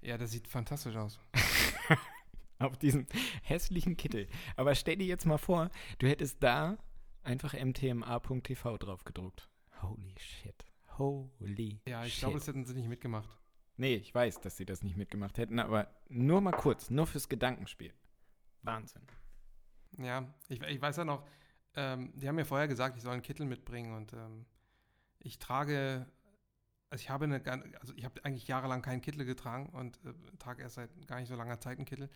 Ja, 0.00 0.18
das 0.18 0.32
sieht 0.32 0.48
fantastisch 0.48 0.96
aus. 0.96 1.18
auf 2.58 2.76
diesem 2.76 3.06
hässlichen 3.42 3.96
Kittel. 3.96 4.28
Aber 4.56 4.74
stell 4.74 4.96
dir 4.96 5.06
jetzt 5.06 5.26
mal 5.26 5.38
vor, 5.38 5.70
du 5.98 6.08
hättest 6.08 6.42
da 6.42 6.78
einfach 7.22 7.54
mtma.tv 7.54 8.78
drauf 8.78 9.04
gedruckt. 9.04 9.48
Holy 9.82 10.14
shit. 10.18 10.64
Holy 10.98 11.80
Ja, 11.86 12.04
ich 12.04 12.18
glaube, 12.18 12.38
das 12.38 12.46
hätten 12.46 12.64
sie 12.64 12.74
nicht 12.74 12.88
mitgemacht. 12.88 13.28
Nee, 13.76 13.94
ich 13.96 14.14
weiß, 14.14 14.40
dass 14.40 14.56
sie 14.56 14.66
das 14.66 14.82
nicht 14.82 14.96
mitgemacht 14.96 15.38
hätten, 15.38 15.58
aber 15.58 15.88
nur 16.08 16.40
mal 16.40 16.52
kurz, 16.52 16.90
nur 16.90 17.06
fürs 17.06 17.28
Gedankenspiel. 17.28 17.92
Wahnsinn. 18.62 19.02
Ja, 19.98 20.32
ich, 20.48 20.62
ich 20.62 20.80
weiß 20.80 20.98
ja 20.98 21.04
noch, 21.04 21.26
ähm, 21.74 22.12
die 22.14 22.28
haben 22.28 22.36
mir 22.36 22.44
vorher 22.44 22.68
gesagt, 22.68 22.96
ich 22.96 23.02
soll 23.02 23.14
einen 23.14 23.22
Kittel 23.22 23.46
mitbringen 23.46 23.94
und 23.96 24.12
ähm, 24.12 24.46
ich 25.22 25.38
trage, 25.38 26.06
also 26.90 27.02
ich 27.02 27.10
habe 27.10 27.24
eine, 27.24 27.42
also 27.80 27.94
ich 27.96 28.04
habe 28.04 28.24
eigentlich 28.24 28.48
jahrelang 28.48 28.82
keinen 28.82 29.00
Kittel 29.00 29.24
getragen 29.24 29.70
und 29.70 29.96
äh, 30.04 30.12
trage 30.38 30.62
erst 30.62 30.76
seit 30.76 30.90
gar 31.06 31.20
nicht 31.20 31.28
so 31.28 31.36
langer 31.36 31.60
Zeit 31.60 31.78
einen 31.78 31.86
Kittel 31.86 32.10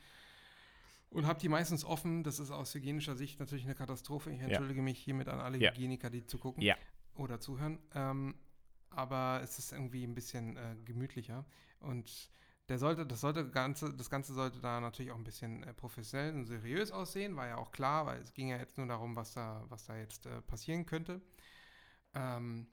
und 1.11 1.27
habe 1.27 1.40
die 1.40 1.49
meistens 1.49 1.85
offen. 1.85 2.23
Das 2.25 2.38
ist 2.38 2.51
aus 2.51 2.75
hygienischer 2.75 3.16
Sicht 3.16 3.40
natürlich 3.40 3.64
eine 3.64 3.75
Katastrophe. 3.75 4.31
Ich 4.31 4.40
entschuldige 4.40 4.81
ja. 4.81 4.85
mich 4.85 4.99
hiermit 4.99 5.29
an 5.29 5.40
alle 5.40 5.59
ja. 5.59 5.71
Hygieniker, 5.71 6.11
die 6.11 6.27
zugucken 6.27 6.62
ja. 6.62 6.77
oder 7.14 7.40
zuhören. 7.40 7.79
Ähm, 7.95 8.35
aber 8.90 9.40
es 9.42 9.59
ist 9.59 9.73
irgendwie 9.73 10.05
ein 10.05 10.14
bisschen 10.14 10.57
äh, 10.57 10.77
gemütlicher. 10.85 11.45
Und 11.81 12.31
der 12.69 12.79
sollte, 12.79 13.07
das 13.07 13.21
sollte 13.21 13.49
Ganze, 13.49 13.95
das 13.95 14.11
Ganze 14.11 14.35
sollte 14.35 14.61
da 14.61 14.81
natürlich 14.81 15.12
auch 15.12 15.16
ein 15.16 15.25
bisschen 15.25 15.62
äh, 15.62 15.73
professionell 15.73 16.35
und 16.35 16.47
seriös 16.47 16.90
aussehen, 16.90 17.37
war 17.37 17.47
ja 17.47 17.57
auch 17.59 17.71
klar, 17.71 18.07
weil 18.07 18.21
es 18.21 18.33
ging 18.35 18.49
ja 18.49 18.57
jetzt 18.57 18.77
nur 18.77 18.87
darum, 18.87 19.14
was 19.14 19.35
da, 19.35 19.64
was 19.69 19.85
da 19.85 19.97
jetzt 19.97 20.27
äh, 20.27 20.40
passieren 20.42 20.87
könnte. 20.87 21.21
Ähm, 22.14 22.66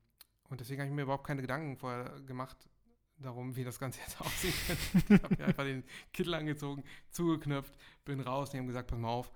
und 0.50 0.60
deswegen 0.60 0.82
habe 0.82 0.90
ich 0.90 0.96
mir 0.96 1.04
überhaupt 1.04 1.26
keine 1.26 1.42
Gedanken 1.42 1.78
vorher 1.78 2.20
gemacht 2.22 2.70
darum, 3.18 3.56
wie 3.56 3.64
das 3.64 3.80
Ganze 3.80 4.00
jetzt 4.06 4.20
aussehen 4.22 4.54
könnte. 4.68 5.14
Ich 5.16 5.24
habe 5.24 5.36
mir 5.36 5.46
einfach 5.46 5.64
den 5.64 5.84
Kittel 6.12 6.34
angezogen, 6.34 6.84
zugeknöpft, 7.10 7.74
bin 8.06 8.20
raus 8.20 8.50
und 8.50 8.54
die 8.54 8.60
haben 8.60 8.68
gesagt, 8.68 8.90
pass 8.90 9.00
mal 9.00 9.10
auf, 9.10 9.32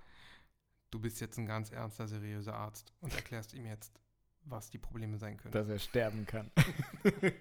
du 0.91 0.99
bist 0.99 1.19
jetzt 1.19 1.37
ein 1.37 1.45
ganz 1.45 1.71
ernster, 1.71 2.07
seriöser 2.07 2.53
Arzt 2.53 2.93
und 3.01 3.13
erklärst 3.13 3.53
ihm 3.53 3.65
jetzt, 3.65 3.99
was 4.43 4.69
die 4.69 4.77
Probleme 4.77 5.17
sein 5.17 5.37
können. 5.37 5.51
Dass 5.51 5.67
er 5.67 5.79
sterben 5.79 6.25
kann. 6.25 6.51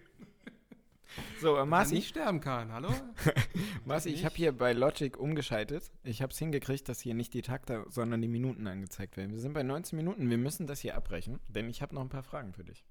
so, 1.40 1.57
äh, 1.57 1.64
Marci. 1.64 1.94
nicht 1.94 2.09
sterben 2.09 2.40
kann, 2.40 2.72
hallo? 2.72 2.92
Marci, 3.85 4.09
ich 4.09 4.24
habe 4.24 4.35
hier 4.35 4.57
bei 4.57 4.72
Logic 4.72 5.16
umgeschaltet. 5.16 5.92
Ich 6.02 6.22
habe 6.22 6.33
es 6.33 6.38
hingekriegt, 6.38 6.88
dass 6.88 7.00
hier 7.00 7.14
nicht 7.14 7.35
die 7.35 7.42
Takte, 7.42 7.85
sondern 7.88 8.20
die 8.22 8.29
Minuten 8.29 8.66
angezeigt 8.66 9.16
werden. 9.16 9.33
Wir 9.33 9.40
sind 9.40 9.52
bei 9.52 9.62
19 9.62 9.96
Minuten. 9.96 10.29
Wir 10.29 10.38
müssen 10.38 10.66
das 10.66 10.81
hier 10.81 10.96
abbrechen, 10.96 11.38
denn 11.48 11.68
ich 11.68 11.83
habe 11.83 11.94
noch 11.94 12.02
ein 12.02 12.09
paar 12.09 12.24
Fragen 12.24 12.52
für 12.52 12.64
dich. 12.64 12.85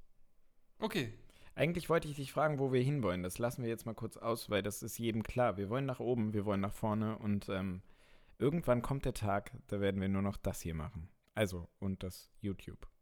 Okay. 0.80 1.14
Eigentlich 1.56 1.90
wollte 1.90 2.08
ich 2.10 2.18
dich 2.18 2.34
fragen, 2.34 2.60
wo 2.60 2.74
wir 2.74 2.82
hinwollen. 2.82 3.24
Das 3.24 3.38
lassen 3.38 3.64
wir 3.64 3.70
jetzt 3.70 3.86
mal 3.86 3.94
kurz 3.94 4.18
aus, 4.18 4.50
weil 4.50 4.62
das 4.62 4.84
ist 4.84 4.98
jedem 4.98 5.24
klar. 5.24 5.56
Wir 5.56 5.70
wollen 5.70 5.86
nach 5.86 6.02
oben, 6.02 6.34
wir 6.34 6.46
wollen 6.46 6.60
nach 6.60 6.74
vorne 6.74 7.18
und 7.18 7.48
ähm, 7.48 7.82
irgendwann 8.40 8.82
kommt 8.82 9.06
der 9.06 9.14
Tag, 9.14 9.52
da 9.68 9.80
werden 9.80 10.02
wir 10.02 10.10
nur 10.10 10.22
noch 10.22 10.38
das 10.38 10.62
hier 10.62 10.76
machen. 10.76 11.08
Also, 11.34 11.70
und 11.80 12.04
das 12.04 12.30
YouTube-Ding. 12.42 12.95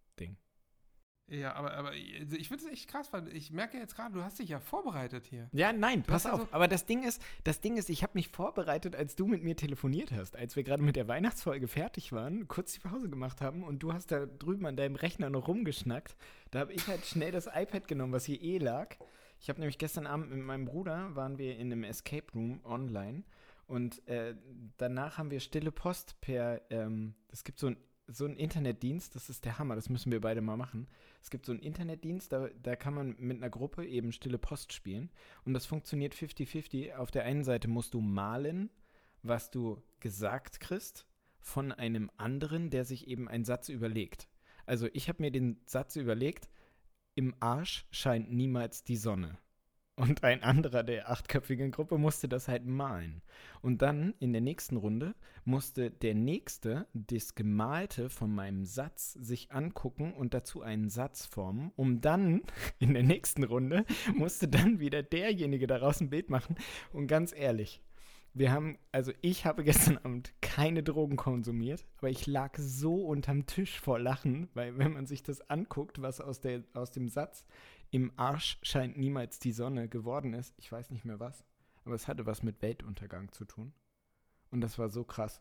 Ja, 1.30 1.54
aber, 1.56 1.74
aber 1.74 1.90
also 2.20 2.36
ich 2.36 2.50
finde 2.50 2.66
es 2.66 2.72
echt 2.72 2.90
krass, 2.90 3.12
weil 3.14 3.28
ich 3.30 3.50
merke 3.52 3.78
jetzt 3.78 3.96
gerade, 3.96 4.14
du 4.14 4.24
hast 4.24 4.40
dich 4.40 4.50
ja 4.50 4.60
vorbereitet 4.60 5.26
hier. 5.26 5.50
Ja, 5.54 5.72
nein, 5.72 6.04
Du 6.04 6.12
pass 6.12 6.26
auf. 6.26 6.42
also- 6.42 6.48
aber 6.52 6.68
das 6.68 6.86
Ding 6.86 7.04
ist, 7.04 7.22
das 7.46 7.62
Ding 7.62 7.78
ist, 7.78 7.90
ich 7.90 8.04
habe 8.04 8.12
mich 8.16 8.28
vorbereitet, 8.28 8.96
als 8.96 9.16
du 9.16 9.26
mit 9.26 9.42
mir 9.42 9.56
telefoniert 9.56 10.12
hast, 10.12 10.36
als 10.36 10.56
wir 10.56 10.64
gerade 10.64 10.84
mit 10.84 10.96
der 10.98 11.08
Weihnachtsfolge 11.08 11.68
fertig 11.68 12.12
waren, 12.12 12.48
kurz 12.48 12.74
die 12.74 12.80
Pause 12.82 13.10
gemacht 13.10 13.42
haben 13.42 13.64
und 13.64 13.80
du 13.82 13.94
hast 13.94 14.12
da 14.12 14.26
drüben 14.26 14.66
an 14.66 14.76
deinem 14.76 14.96
Rechner 14.96 15.30
noch 15.30 15.48
rumgeschnackt. 15.48 16.16
Da 16.52 16.60
habe 16.60 16.74
ich 16.74 16.88
halt 16.88 17.06
schnell 17.06 17.32
das 17.32 17.48
iPad 17.48 17.88
genommen, 17.88 18.12
was 18.14 18.26
hier 18.26 18.42
eh 18.42 18.58
lag. 18.58 18.96
Ich 19.40 19.50
habe 19.50 19.60
nämlich 19.60 19.78
gestern 19.78 20.06
Abend 20.08 20.30
mit 20.30 20.40
meinem 20.44 20.66
Bruder 20.66 21.16
waren 21.16 21.38
wir 21.38 21.58
in 21.58 21.72
einem 21.72 21.84
Escape 21.86 22.32
Room 22.36 22.60
online 22.66 23.24
und 23.66 24.06
äh, 24.10 24.36
danach 24.78 25.18
haben 25.18 25.32
wir 25.32 25.40
stille 25.40 25.72
Post 25.72 26.20
per. 26.22 26.62
Ähm, 26.70 27.16
es 27.30 27.44
gibt 27.46 27.60
so 27.60 27.68
ein 27.68 27.78
so 28.14 28.26
einen 28.26 28.36
Internetdienst, 28.36 29.16
das 29.16 29.30
ist 29.30 29.46
der 29.46 29.60
Hammer, 29.60 29.76
das 29.76 29.90
müssen 29.90 30.12
wir 30.12 30.22
beide 30.22 30.42
mal 30.42 30.58
machen. 30.58 30.88
Es 31.22 31.30
gibt 31.30 31.46
so 31.46 31.52
einen 31.52 31.62
Internetdienst, 31.62 32.32
da, 32.32 32.50
da 32.62 32.76
kann 32.76 32.94
man 32.94 33.16
mit 33.18 33.38
einer 33.38 33.50
Gruppe 33.50 33.86
eben 33.86 34.12
stille 34.12 34.38
Post 34.38 34.74
spielen. 34.74 35.10
Und 35.46 35.54
das 35.54 35.66
funktioniert 35.66 36.14
50-50. 36.14 36.96
Auf 36.96 37.12
der 37.12 37.24
einen 37.24 37.44
Seite 37.44 37.68
musst 37.68 37.94
du 37.94 38.02
malen, 38.02 38.70
was 39.22 39.52
du 39.52 39.82
gesagt 40.00 40.60
kriegst, 40.60 41.08
von 41.40 41.72
einem 41.72 42.10
anderen, 42.18 42.70
der 42.70 42.86
sich 42.86 43.08
eben 43.08 43.28
einen 43.28 43.46
Satz 43.46 43.70
überlegt. 43.70 44.28
Also 44.66 44.88
ich 44.94 45.10
habe 45.10 45.22
mir 45.22 45.32
den 45.32 45.60
Satz 45.66 45.96
überlegt, 45.96 46.50
im 47.16 47.36
Arsch 47.40 47.86
scheint 47.92 48.32
niemals 48.32 48.84
die 48.84 48.98
Sonne. 48.98 49.38
Und 49.96 50.24
ein 50.24 50.42
anderer 50.42 50.82
der 50.82 51.12
achtköpfigen 51.12 51.70
Gruppe 51.70 52.00
musste 52.00 52.28
das 52.28 52.48
halt 52.48 52.66
malen. 52.66 53.22
Und 53.62 53.84
dann 53.84 54.16
in 54.20 54.34
der 54.34 54.42
nächsten 54.42 54.76
Runde 54.76 55.14
musste 55.46 55.92
der 55.92 56.16
Nächste 56.16 56.88
das 56.94 57.36
Gemalte 57.36 58.10
von 58.10 58.34
meinem 58.34 58.66
Satz 58.66 59.14
sich 59.14 59.52
angucken 59.52 60.14
und 60.14 60.34
dazu 60.34 60.64
einen 60.64 60.90
Satz 60.90 61.28
formen, 61.28 61.72
um 61.76 62.02
dann 62.02 62.42
in 62.80 62.96
der 62.96 63.04
nächsten 63.04 63.44
Runde 63.44 63.86
musste 64.16 64.48
dann 64.48 64.80
wieder 64.80 65.04
derjenige 65.04 65.68
daraus 65.68 66.02
ein 66.02 66.10
Bild 66.10 66.32
machen. 66.32 66.56
Und 66.92 67.06
ganz 67.06 67.32
ehrlich, 67.32 67.84
wir 68.36 68.52
haben, 68.52 68.80
also 68.92 69.12
ich 69.22 69.46
habe 69.46 69.64
gestern 69.64 70.00
Abend 70.00 70.34
keine 70.42 70.82
Drogen 70.82 71.18
konsumiert, 71.18 71.86
aber 72.00 72.10
ich 72.10 72.26
lag 72.26 72.58
so 72.58 73.06
unterm 73.06 73.46
Tisch 73.46 73.80
vor 73.80 74.00
Lachen, 74.00 74.50
weil 74.56 74.76
wenn 74.80 74.94
man 74.94 75.06
sich 75.06 75.22
das 75.22 75.48
anguckt, 75.52 76.02
was 76.02 76.20
aus, 76.20 76.42
der, 76.42 76.64
aus 76.74 76.90
dem 76.90 77.10
Satz 77.10 77.46
im 77.94 78.12
Arsch 78.16 78.58
scheint 78.64 78.98
niemals 78.98 79.38
die 79.38 79.52
Sonne 79.52 79.88
geworden 79.88 80.34
ist, 80.34 80.56
ich 80.58 80.72
weiß 80.72 80.90
nicht 80.90 81.06
mehr 81.06 81.20
was, 81.20 81.46
aber 81.86 81.94
es 81.94 82.08
hatte 82.08 82.26
was 82.26 82.42
mit 82.42 82.64
Weltuntergang 82.64 83.32
zu 83.32 83.46
tun. 83.46 83.72
Und 84.50 84.62
das 84.62 84.80
war 84.80 84.90
so 84.90 85.04
krass. 85.04 85.40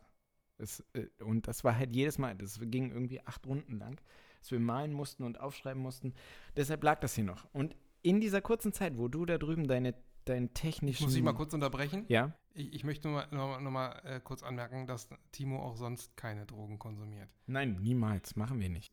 Es, 0.59 0.85
äh, 0.93 1.07
und 1.25 1.49
das 1.49 1.65
war 1.65 1.79
halt 1.79 1.97
jedes 1.97 2.19
Mal, 2.19 2.37
das 2.37 2.61
ging 2.61 2.91
irgendwie 2.91 3.23
acht 3.23 3.47
Runden 3.47 3.79
lang, 3.79 3.99
dass 4.41 4.51
wir 4.51 4.61
malen 4.61 4.93
mussten 4.93 5.23
und 5.23 5.41
aufschreiben 5.41 5.81
mussten. 5.81 6.13
Deshalb 6.55 6.85
lag 6.85 7.01
das 7.01 7.15
hier 7.15 7.25
noch. 7.25 7.49
Und 7.55 7.75
in 8.03 8.21
dieser 8.21 8.43
kurzen 8.43 8.75
Zeit, 8.75 8.99
wo 8.99 9.09
du 9.09 9.25
da 9.25 9.39
drüben 9.39 9.67
deine, 9.67 9.95
deinen 10.27 10.53
technischen. 10.53 11.05
Muss 11.05 11.17
ich 11.17 11.23
mal 11.23 11.33
kurz 11.33 11.55
unterbrechen? 11.55 12.05
Ja? 12.09 12.37
Ich, 12.53 12.75
ich 12.75 12.85
möchte 12.85 13.09
nur 13.09 13.27
noch, 13.31 13.63
noch 13.63 13.71
mal 13.71 13.93
äh, 14.05 14.21
kurz 14.21 14.43
anmerken, 14.43 14.87
dass 14.87 15.09
Timo 15.31 15.63
auch 15.63 15.77
sonst 15.77 16.19
keine 16.19 16.45
Drogen 16.45 16.79
konsumiert. 16.79 17.31
Nein, 17.47 17.79
niemals. 17.81 18.37
Machen 18.37 18.61
wir 18.61 18.69
nicht. 18.69 18.93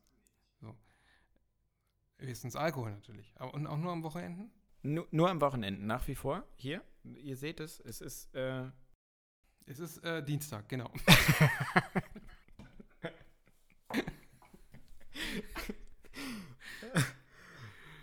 Höchstens 2.19 2.55
Alkohol 2.55 2.91
natürlich. 2.91 3.33
Aber, 3.37 3.53
und 3.53 3.67
auch 3.67 3.77
nur 3.77 3.91
am 3.91 4.03
Wochenenden? 4.03 4.51
Nur, 4.81 5.07
nur 5.11 5.29
am 5.29 5.41
Wochenende, 5.41 5.85
nach 5.85 6.07
wie 6.07 6.15
vor. 6.15 6.43
Hier, 6.55 6.81
ihr 7.03 7.37
seht 7.37 7.59
es, 7.59 7.79
es 7.79 8.01
ist. 8.01 8.33
Äh, 8.35 8.65
Es 9.65 9.79
ist 9.79 10.03
äh, 10.03 10.23
Dienstag, 10.23 10.67
genau. 10.67 10.91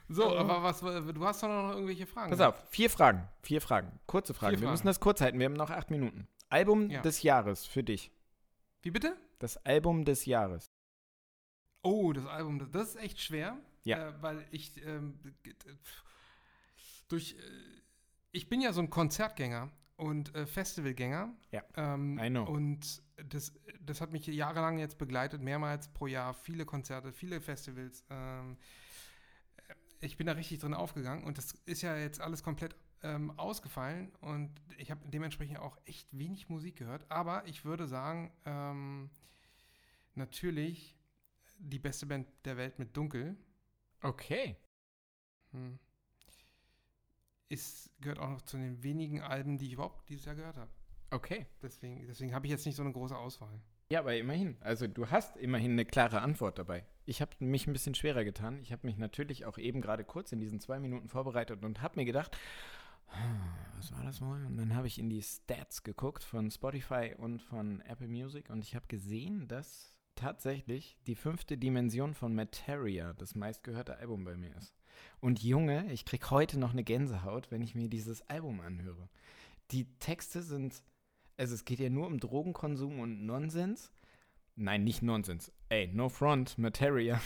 so, 0.09 0.25
Oh. 0.31 0.37
aber 0.37 0.63
was, 0.63 0.81
du 0.81 1.25
hast 1.25 1.43
doch 1.43 1.49
noch 1.49 1.71
irgendwelche 1.73 2.07
Fragen. 2.07 2.31
pass 2.31 2.41
auf, 2.41 2.55
vier 2.71 2.89
Fragen. 2.91 3.29
Vier 3.43 3.61
Fragen. 3.61 3.99
Kurze 4.07 4.35
Fragen. 4.35 4.53
Vier 4.53 4.61
Wir 4.61 4.67
Fragen. 4.67 4.73
müssen 4.75 4.87
das 4.87 5.01
kurz 5.01 5.21
halten. 5.21 5.39
Wir 5.39 5.47
haben 5.47 5.55
noch 5.55 5.71
acht 5.71 5.91
Minuten. 5.91 6.29
Album 6.49 6.91
Ja. 6.91 7.03
des 7.03 7.23
Jahres 7.23 7.67
für 7.67 7.83
dich. 7.83 8.13
Wie 8.83 8.93
bitte? 8.93 9.17
Das 9.41 9.57
Album 9.67 10.05
des 10.05 10.25
Jahres. 10.27 10.71
Oh, 11.83 12.13
das 12.13 12.27
Album, 12.27 12.71
das 12.71 12.89
ist 12.91 12.97
echt 12.97 13.21
schwer. 13.21 13.57
Ja. 13.87 14.09
Äh, 14.09 14.23
weil 14.23 14.47
ich 14.51 14.85
ähm, 14.85 15.19
durch. 17.09 17.35
Äh, 17.35 17.43
ich 18.33 18.49
bin 18.49 18.61
ja 18.61 18.73
so 18.73 18.83
ein 18.83 18.91
Konzertgänger 18.91 19.71
und 19.97 20.35
äh, 20.35 20.45
Festivalgänger. 20.47 21.35
Ja, 21.53 21.63
Ähm, 21.77 22.19
I 22.19 22.29
know. 22.29 22.45
Und 22.45 23.03
das, 23.31 23.55
das 23.81 24.01
hat 24.01 24.13
mich 24.13 24.27
jahrelang 24.27 24.79
jetzt 24.79 24.99
begleitet, 24.99 25.41
mehrmals 25.41 25.89
pro 25.89 26.07
Jahr, 26.07 26.35
viele 26.35 26.67
Konzerte, 26.67 27.13
viele 27.13 27.41
Festivals. 27.41 28.05
Ähm, 28.11 28.59
ich 30.01 30.19
bin 30.19 30.27
da 30.27 30.35
richtig 30.35 30.59
drin 30.59 30.75
aufgegangen 30.75 31.25
und 31.25 31.39
das 31.39 31.53
ist 31.65 31.81
ja 31.81 31.97
jetzt 31.97 32.21
alles 32.21 32.43
komplett 32.43 32.77
ähm, 33.03 33.31
ausgefallen 33.39 34.13
und 34.21 34.51
ich 34.77 34.91
habe 34.91 35.09
dementsprechend 35.09 35.59
auch 35.59 35.79
echt 35.87 36.09
wenig 36.13 36.49
Musik 36.51 36.77
gehört. 36.77 37.11
Aber 37.11 37.47
ich 37.47 37.65
würde 37.65 37.87
sagen, 37.87 38.33
ähm, 38.45 39.11
natürlich 40.15 40.97
die 41.59 41.79
beste 41.79 42.05
Band 42.05 42.27
der 42.45 42.57
Welt 42.57 42.79
mit 42.79 42.95
Dunkel. 42.97 43.37
Okay. 44.07 44.57
Hm. 45.51 45.79
Ist, 47.49 47.91
gehört 48.01 48.19
auch 48.19 48.31
noch 48.31 48.43
zu 48.43 48.57
den 48.57 48.83
wenigen 48.83 49.21
Alben, 49.21 49.59
die 49.59 49.67
ich 49.67 49.73
überhaupt 49.73 50.09
dieses 50.09 50.25
Jahr 50.25 50.35
gehört 50.35 50.57
habe. 50.57 50.71
Okay. 51.11 51.47
Deswegen, 51.63 52.07
deswegen 52.07 52.35
habe 52.35 52.47
ich 52.47 52.51
jetzt 52.51 52.67
nicht 52.67 52.77
so 52.77 52.83
eine 52.83 52.93
große 52.93 53.17
Auswahl. 53.17 53.61
Ja, 53.89 54.01
aber 54.01 54.17
immerhin. 54.17 54.57
Also 54.61 54.87
du 54.87 55.11
hast 55.11 55.37
immerhin 55.37 55.73
eine 55.73 55.85
klare 55.85 56.21
Antwort 56.21 56.59
dabei. 56.59 56.85
Ich 57.05 57.21
habe 57.21 57.33
mich 57.39 57.67
ein 57.67 57.73
bisschen 57.73 57.95
schwerer 57.95 58.25
getan. 58.25 58.61
Ich 58.61 58.73
habe 58.73 58.87
mich 58.87 58.97
natürlich 58.97 59.45
auch 59.45 59.59
eben 59.59 59.81
gerade 59.81 60.05
kurz 60.05 60.33
in 60.33 60.41
diesen 60.41 60.61
zwei 60.61 60.81
Minuten 60.81 61.09
vorbereitet 61.09 61.65
und 61.65 61.83
habe 61.83 62.01
mir 62.01 62.05
gedacht, 62.05 62.37
"Ah, 63.09 63.57
was 63.77 63.93
war 63.93 64.03
das 64.03 64.21
wohl? 64.21 64.45
Und 64.45 64.57
dann 64.57 64.75
habe 64.75 64.89
ich 64.89 64.99
in 64.99 65.09
die 65.09 65.23
Stats 65.23 65.85
geguckt 65.85 66.25
von 66.25 66.51
Spotify 66.51 67.15
und 67.17 67.43
von 67.43 67.81
Apple 67.83 68.09
Music 68.09 68.51
und 68.51 68.65
ich 68.65 68.75
habe 68.75 68.87
gesehen, 68.89 69.47
dass 69.47 69.96
tatsächlich 70.17 70.99
die 71.07 71.15
fünfte 71.15 71.57
Dimension 71.57 72.15
von 72.15 72.35
Materia 72.35 73.13
das 73.15 73.35
meistgehörte 73.35 73.97
Album 73.99 74.25
bei 74.25 74.37
mir 74.37 74.55
ist. 74.57 74.75
Und 75.21 75.43
Junge, 75.43 75.93
ich 75.93 76.05
krieg 76.05 76.31
heute 76.31 76.59
noch 76.59 76.73
eine 76.73 76.83
Gänsehaut, 76.83 77.51
wenn 77.51 77.63
ich 77.63 77.75
mir 77.75 77.89
dieses 77.89 78.23
Album 78.29 78.61
anhöre. 78.61 79.09
Die 79.71 79.85
Texte 79.99 80.43
sind 80.43 80.83
also 81.37 81.55
es 81.55 81.65
geht 81.65 81.81
ja 81.81 81.91
nur 81.91 82.07
um 82.07 82.19
Drogenkonsum 82.19 83.01
und 83.01 83.27
Nonsens. 83.27 83.93
Nein, 84.55 84.85
nicht 84.85 85.03
Nonsens. 85.03 85.53
Ey, 85.69 85.89
no 85.89 86.09
front, 86.09 86.57
Materia. 86.57 87.21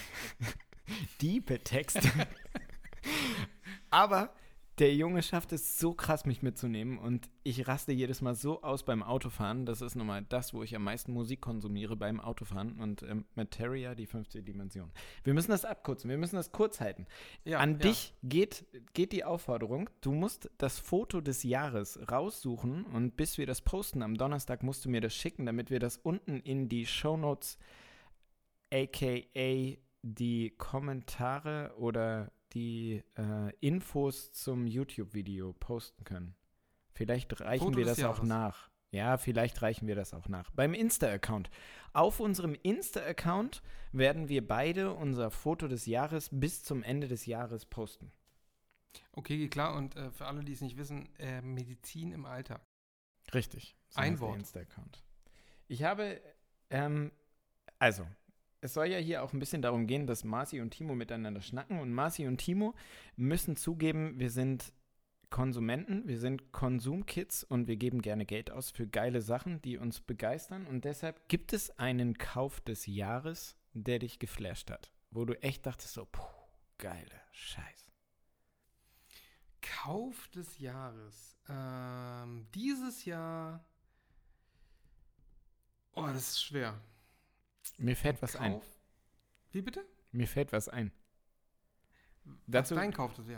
Diepe 1.20 1.61
Texte. 1.61 2.11
Aber 3.90 4.35
der 4.81 4.95
Junge 4.95 5.23
schafft 5.23 5.53
es 5.53 5.79
so 5.79 5.93
krass, 5.93 6.25
mich 6.25 6.43
mitzunehmen 6.43 6.99
und 6.99 7.29
ich 7.43 7.69
raste 7.69 7.93
jedes 7.93 8.23
Mal 8.23 8.35
so 8.35 8.62
aus 8.62 8.83
beim 8.83 9.03
Autofahren. 9.03 9.66
Das 9.66 9.83
ist 9.83 9.95
nun 9.95 10.07
mal 10.07 10.23
das, 10.23 10.55
wo 10.55 10.62
ich 10.62 10.75
am 10.75 10.85
meisten 10.85 11.12
Musik 11.12 11.43
konsumiere 11.43 11.97
beim 11.97 12.19
Autofahren 12.19 12.79
und 12.81 13.03
ähm, 13.03 13.27
Materia, 13.35 13.95
die 13.95 14.07
fünfte 14.07 14.43
Dimension. 14.43 14.90
Wir 15.23 15.35
müssen 15.35 15.51
das 15.51 15.66
abkürzen, 15.66 16.09
wir 16.09 16.16
müssen 16.16 16.37
das 16.37 16.51
kurz 16.51 16.81
halten. 16.81 17.07
Ja, 17.45 17.59
An 17.59 17.73
ja. 17.73 17.79
dich 17.79 18.14
geht, 18.23 18.64
geht 18.95 19.12
die 19.12 19.25
Aufforderung, 19.25 19.90
du 20.01 20.12
musst 20.12 20.51
das 20.57 20.79
Foto 20.79 21.21
des 21.21 21.43
Jahres 21.43 21.99
raussuchen 22.11 22.85
und 22.87 23.16
bis 23.16 23.37
wir 23.37 23.47
das 23.47 23.61
posten 23.61 24.03
am 24.03 24.16
Donnerstag 24.16 24.62
musst 24.62 24.87
du 24.87 24.88
mir 24.88 25.03
das 25.03 25.14
schicken, 25.14 25.45
damit 25.45 25.71
wir 25.71 25.79
das 25.79 25.99
unten 25.99 26.40
in 26.40 26.71
die 26.71 26.87
Shownotes, 26.87 27.59
aka 28.73 29.77
die 30.03 30.55
Kommentare 30.57 31.75
oder 31.77 32.33
die 32.53 33.03
äh, 33.17 33.53
Infos 33.61 34.33
zum 34.33 34.67
YouTube-Video 34.67 35.53
posten 35.55 36.05
können. 36.05 36.35
Vielleicht 36.93 37.41
reichen 37.41 37.65
Foto 37.65 37.79
wir 37.79 37.85
das 37.85 38.03
auch 38.03 38.23
nach. 38.23 38.71
Ja, 38.93 39.19
vielleicht 39.19 39.63
reichen 39.63 39.87
wir 39.87 39.95
das 39.95 40.13
auch 40.13 40.29
nach. 40.29 40.51
Beim 40.51 40.75
Insta-Account. 40.75 41.49
Auf 41.93 42.19
unserem 42.19 42.55
Insta-Account 42.55 43.63
werden 43.93 44.29
wir 44.29 44.47
beide 44.47 44.93
unser 44.93 45.31
Foto 45.31 45.69
des 45.69 45.87
Jahres 45.87 46.29
bis 46.33 46.65
zum 46.65 46.83
Ende 46.83 47.07
des 47.07 47.27
Jahres 47.27 47.67
posten. 47.67 48.11
Okay, 49.13 49.49
klar. 49.49 49.77
Und 49.77 49.95
äh, 49.97 50.11
für 50.11 50.27
alle, 50.27 50.43
die 50.43 50.53
es 50.53 50.61
nicht 50.61 50.77
wissen, 50.77 51.09
äh, 51.19 51.41
Medizin 51.41 52.11
im 52.11 52.27
Alltag. 52.27 52.63
Richtig. 53.33 53.77
Ein 53.95 54.13
heißt 54.13 54.23
der 54.23 54.29
Wort. 54.29 54.39
Insta-Account. 54.39 55.05
Ich 55.69 55.85
habe, 55.85 56.21
ähm, 56.71 57.13
also, 57.79 58.05
es 58.61 58.75
soll 58.75 58.87
ja 58.87 58.99
hier 58.99 59.23
auch 59.23 59.33
ein 59.33 59.38
bisschen 59.38 59.62
darum 59.62 59.87
gehen, 59.87 60.07
dass 60.07 60.25
Marci 60.25 60.61
und 60.61 60.70
Timo 60.70 60.94
miteinander 60.94 61.40
schnacken. 61.40 61.81
Und 61.81 61.92
Marci 61.92 62.27
und 62.27 62.38
Timo 62.38 62.75
müssen 63.16 63.57
zugeben, 63.57 64.18
wir 64.18 64.31
sind 64.31 64.73
Konsumenten, 65.31 66.07
wir 66.09 66.18
sind 66.18 66.53
Konsumkids 66.53 67.44
und 67.44 67.68
wir 67.68 67.77
geben 67.77 68.03
gerne 68.03 68.27
Geld 68.27 68.51
aus 68.51 68.70
für 68.70 68.87
geile 68.87 69.23
Sachen, 69.23 69.62
die 69.62 69.79
uns 69.79 70.01
begeistern. 70.01 70.66
Und 70.66 70.85
deshalb 70.85 71.29
gibt 71.29 71.53
es 71.53 71.70
einen 71.79 72.18
Kauf 72.18 72.61
des 72.61 72.87
Jahres, 72.87 73.57
der 73.73 74.01
dich 74.01 74.18
geflasht 74.18 74.70
hat, 74.70 74.90
wo 75.11 75.25
du 75.25 75.40
echt 75.42 75.64
dachtest 75.66 75.94
so, 75.94 76.05
puh, 76.05 76.23
geile 76.79 77.20
Scheiße. 77.33 77.87
Kauf 79.62 80.29
des 80.29 80.59
Jahres. 80.59 81.37
Ähm, 81.49 82.46
dieses 82.55 83.05
Jahr. 83.05 83.64
Oh, 85.92 86.07
das 86.07 86.31
ist 86.31 86.42
schwer. 86.42 86.81
Mir 87.79 87.96
fällt 87.96 88.23
was 88.23 88.37
ein. 88.37 88.55
Kauf. 88.55 88.66
Wie 89.53 89.62
bitte? 89.62 89.85
Mir 90.12 90.29
fällt 90.29 90.53
was 90.53 90.68
ein. 90.68 90.92
Dazu, 92.46 92.77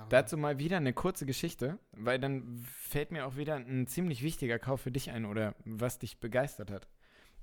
dazu 0.08 0.37
mal 0.37 0.58
wieder 0.58 0.76
eine 0.76 0.92
kurze 0.92 1.24
Geschichte, 1.24 1.78
weil 1.92 2.18
dann 2.18 2.58
fällt 2.58 3.11
mir 3.11 3.26
auch 3.26 3.37
wieder 3.37 3.56
ein 3.56 3.87
ziemlich 3.87 4.22
wichtiger 4.22 4.58
Kauf 4.58 4.80
für 4.80 4.90
dich 4.90 5.11
ein 5.11 5.24
oder 5.24 5.54
was 5.64 5.98
dich 5.98 6.18
begeistert 6.18 6.70
hat. 6.70 6.88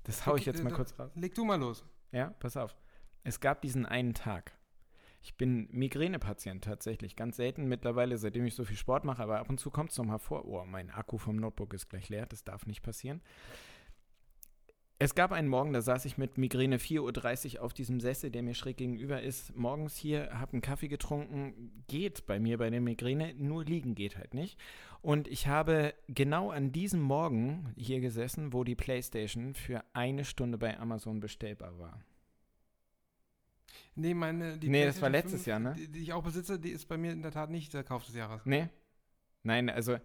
Das 0.03 0.25
hau 0.25 0.35
ich 0.35 0.45
jetzt 0.45 0.63
mal 0.63 0.71
äh, 0.71 0.75
kurz 0.75 0.97
raus. 0.99 1.11
Leg 1.15 1.33
du 1.35 1.45
mal 1.45 1.59
los. 1.59 1.85
Ja, 2.11 2.29
pass 2.39 2.57
auf. 2.57 2.75
Es 3.23 3.39
gab 3.39 3.61
diesen 3.61 3.85
einen 3.85 4.13
Tag. 4.13 4.53
Ich 5.21 5.35
bin 5.35 5.67
Migränepatient 5.71 6.63
tatsächlich. 6.63 7.15
Ganz 7.15 7.37
selten 7.37 7.67
mittlerweile, 7.67 8.17
seitdem 8.17 8.45
ich 8.45 8.55
so 8.55 8.63
viel 8.63 8.77
Sport 8.77 9.03
mache, 9.03 9.21
aber 9.21 9.39
ab 9.39 9.49
und 9.49 9.59
zu 9.59 9.69
kommt 9.69 9.91
es 9.91 9.97
nochmal 9.97 10.19
vor. 10.19 10.45
Oh, 10.45 10.65
mein 10.65 10.89
Akku 10.89 11.17
vom 11.17 11.35
Notebook 11.35 11.73
ist 11.73 11.89
gleich 11.89 12.09
leer. 12.09 12.25
Das 12.25 12.43
darf 12.43 12.65
nicht 12.65 12.81
passieren. 12.81 13.21
Es 15.01 15.15
gab 15.15 15.31
einen 15.31 15.47
Morgen, 15.47 15.71
da 15.71 15.81
saß 15.81 16.03
ich 16.03 16.17
mit 16.17 16.37
Migräne 16.37 16.77
4.30 16.77 17.55
Uhr 17.55 17.63
auf 17.63 17.73
diesem 17.73 18.01
Sessel, 18.01 18.31
der 18.31 18.43
mir 18.43 18.53
schräg 18.53 18.75
gegenüber 18.75 19.21
ist. 19.21 19.55
Morgens 19.55 19.95
hier, 19.95 20.37
habe 20.37 20.51
einen 20.51 20.61
Kaffee 20.61 20.89
getrunken. 20.89 21.85
Geht 21.87 22.25
bei 22.25 22.37
mir 22.37 22.57
bei 22.57 22.69
der 22.69 22.81
Migräne, 22.81 23.33
nur 23.35 23.63
liegen 23.63 23.95
geht 23.95 24.17
halt 24.17 24.33
nicht. 24.33 24.59
Und 25.01 25.29
ich 25.29 25.47
habe 25.47 25.93
genau 26.09 26.51
an 26.51 26.73
diesem 26.73 26.99
Morgen 26.99 27.73
hier 27.77 28.01
gesessen, 28.01 28.51
wo 28.51 28.65
die 28.65 28.75
Playstation 28.75 29.53
für 29.53 29.85
eine 29.93 30.25
Stunde 30.25 30.57
bei 30.57 30.77
Amazon 30.77 31.21
bestellbar 31.21 31.79
war. 31.79 32.03
Nee, 33.95 34.13
meine, 34.13 34.57
die 34.57 34.67
Nee, 34.67 34.83
das 34.83 35.01
war 35.01 35.09
letztes 35.09 35.43
5, 35.43 35.47
Jahr, 35.47 35.59
ne? 35.59 35.75
Die, 35.77 35.87
die 35.87 35.99
ich 35.99 36.11
auch 36.11 36.23
besitze, 36.23 36.59
die 36.59 36.71
ist 36.71 36.89
bei 36.89 36.97
mir 36.97 37.13
in 37.13 37.21
der 37.21 37.31
Tat 37.31 37.49
nicht 37.49 37.73
der 37.73 37.85
Kauf 37.85 38.05
des 38.05 38.15
Jahres. 38.15 38.45
Nee? 38.45 38.67
Nein, 39.43 39.69
also 39.69 39.97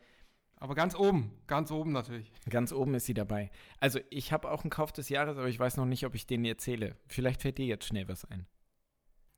Aber 0.65 0.75
ganz 0.75 0.95
oben, 0.95 1.31
ganz 1.47 1.71
oben 1.71 1.93
natürlich. 1.93 2.33
ganz 2.49 2.73
oben 2.73 2.95
ist 2.95 3.05
sie 3.05 3.13
dabei. 3.13 3.51
Also 3.81 4.01
ich 4.09 4.33
habe 4.33 4.51
auch 4.51 4.65
einen 4.65 4.71
Kauf 4.71 4.93
des 4.93 5.11
Jahres, 5.11 5.37
aber 5.37 5.51
ich 5.51 5.59
weiß 5.59 5.77
noch 5.77 5.85
nicht, 5.85 6.07
ob 6.07 6.15
ich 6.15 6.27
den 6.27 6.43
erzähle. 6.47 6.97
Vielleicht 7.07 7.43
fällt 7.43 7.59
dir 7.59 7.67
jetzt 7.67 7.85
schnell 7.85 8.09
was 8.09 8.25
ein. 8.25 8.47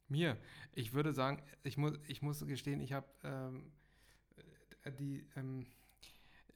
Mir, 0.07 0.37
ich 0.73 0.93
würde 0.93 1.13
sagen, 1.13 1.43
ich 1.65 1.79
muss, 1.79 1.95
ich 2.07 2.23
muss 2.23 2.47
gestehen, 2.47 2.81
ich 2.81 2.93
habe 2.93 3.09
ähm, 3.25 3.73
äh, 4.85 4.93
die, 4.93 5.27
ähm, 5.35 5.67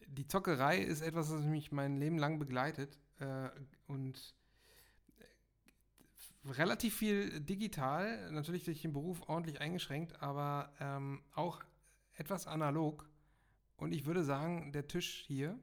die 0.06 0.28
Zockerei 0.28 0.78
ist 0.78 1.00
etwas, 1.00 1.30
das 1.30 1.42
mich 1.42 1.72
mein 1.72 1.96
Leben 1.96 2.16
lang 2.16 2.38
begleitet 2.38 2.96
äh, 3.18 3.48
und 3.88 4.36
äh, 5.18 6.48
relativ 6.48 6.94
viel 6.94 7.40
digital, 7.40 8.30
natürlich 8.30 8.62
durch 8.62 8.82
den 8.82 8.92
Beruf 8.92 9.28
ordentlich 9.28 9.60
eingeschränkt, 9.60 10.22
aber 10.22 10.72
ähm, 10.78 11.24
auch 11.34 11.60
etwas 12.14 12.46
analog. 12.46 13.09
Und 13.80 13.92
ich 13.92 14.04
würde 14.04 14.22
sagen, 14.24 14.72
der 14.72 14.86
Tisch 14.86 15.24
hier, 15.26 15.58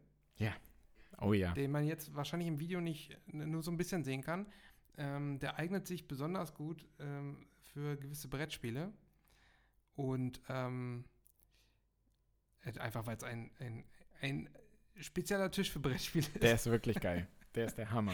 Oh 1.19 1.34
ja. 1.34 1.51
den 1.53 1.71
man 1.71 1.84
jetzt 1.88 2.13
wahrscheinlich 2.15 2.47
im 2.47 2.60
Video 2.60 2.80
nicht 2.80 3.12
äh, 3.12 3.17
nur 3.45 3.63
so 3.63 3.71
ein 3.71 3.77
bisschen 3.77 4.03
sehen 4.03 4.21
kann, 4.21 4.45
ähm, 4.97 5.39
der 5.39 5.56
eignet 5.56 5.88
sich 5.88 6.08
besonders 6.08 6.53
gut 6.53 6.88
ähm, 6.99 7.47
für 7.60 7.97
gewisse 7.97 8.27
Brettspiele. 8.27 8.93
Und 9.95 10.39
ähm, 10.47 11.06
äh, 12.62 12.77
einfach 12.80 13.08
weil 13.08 13.17
es 13.17 13.23
ein, 13.23 13.49
ein, 13.60 13.84
ein 14.21 14.49
spezieller 14.99 15.49
Tisch 15.49 15.71
für 15.71 15.80
Brettspiele 15.80 16.27
ist. 16.27 16.43
Der 16.43 16.53
ist 16.53 16.65
wirklich 16.67 16.99
geil. 16.99 17.27
Der 17.56 17.65
ist 17.65 17.80
der 17.80 17.89
Hammer. 17.89 18.13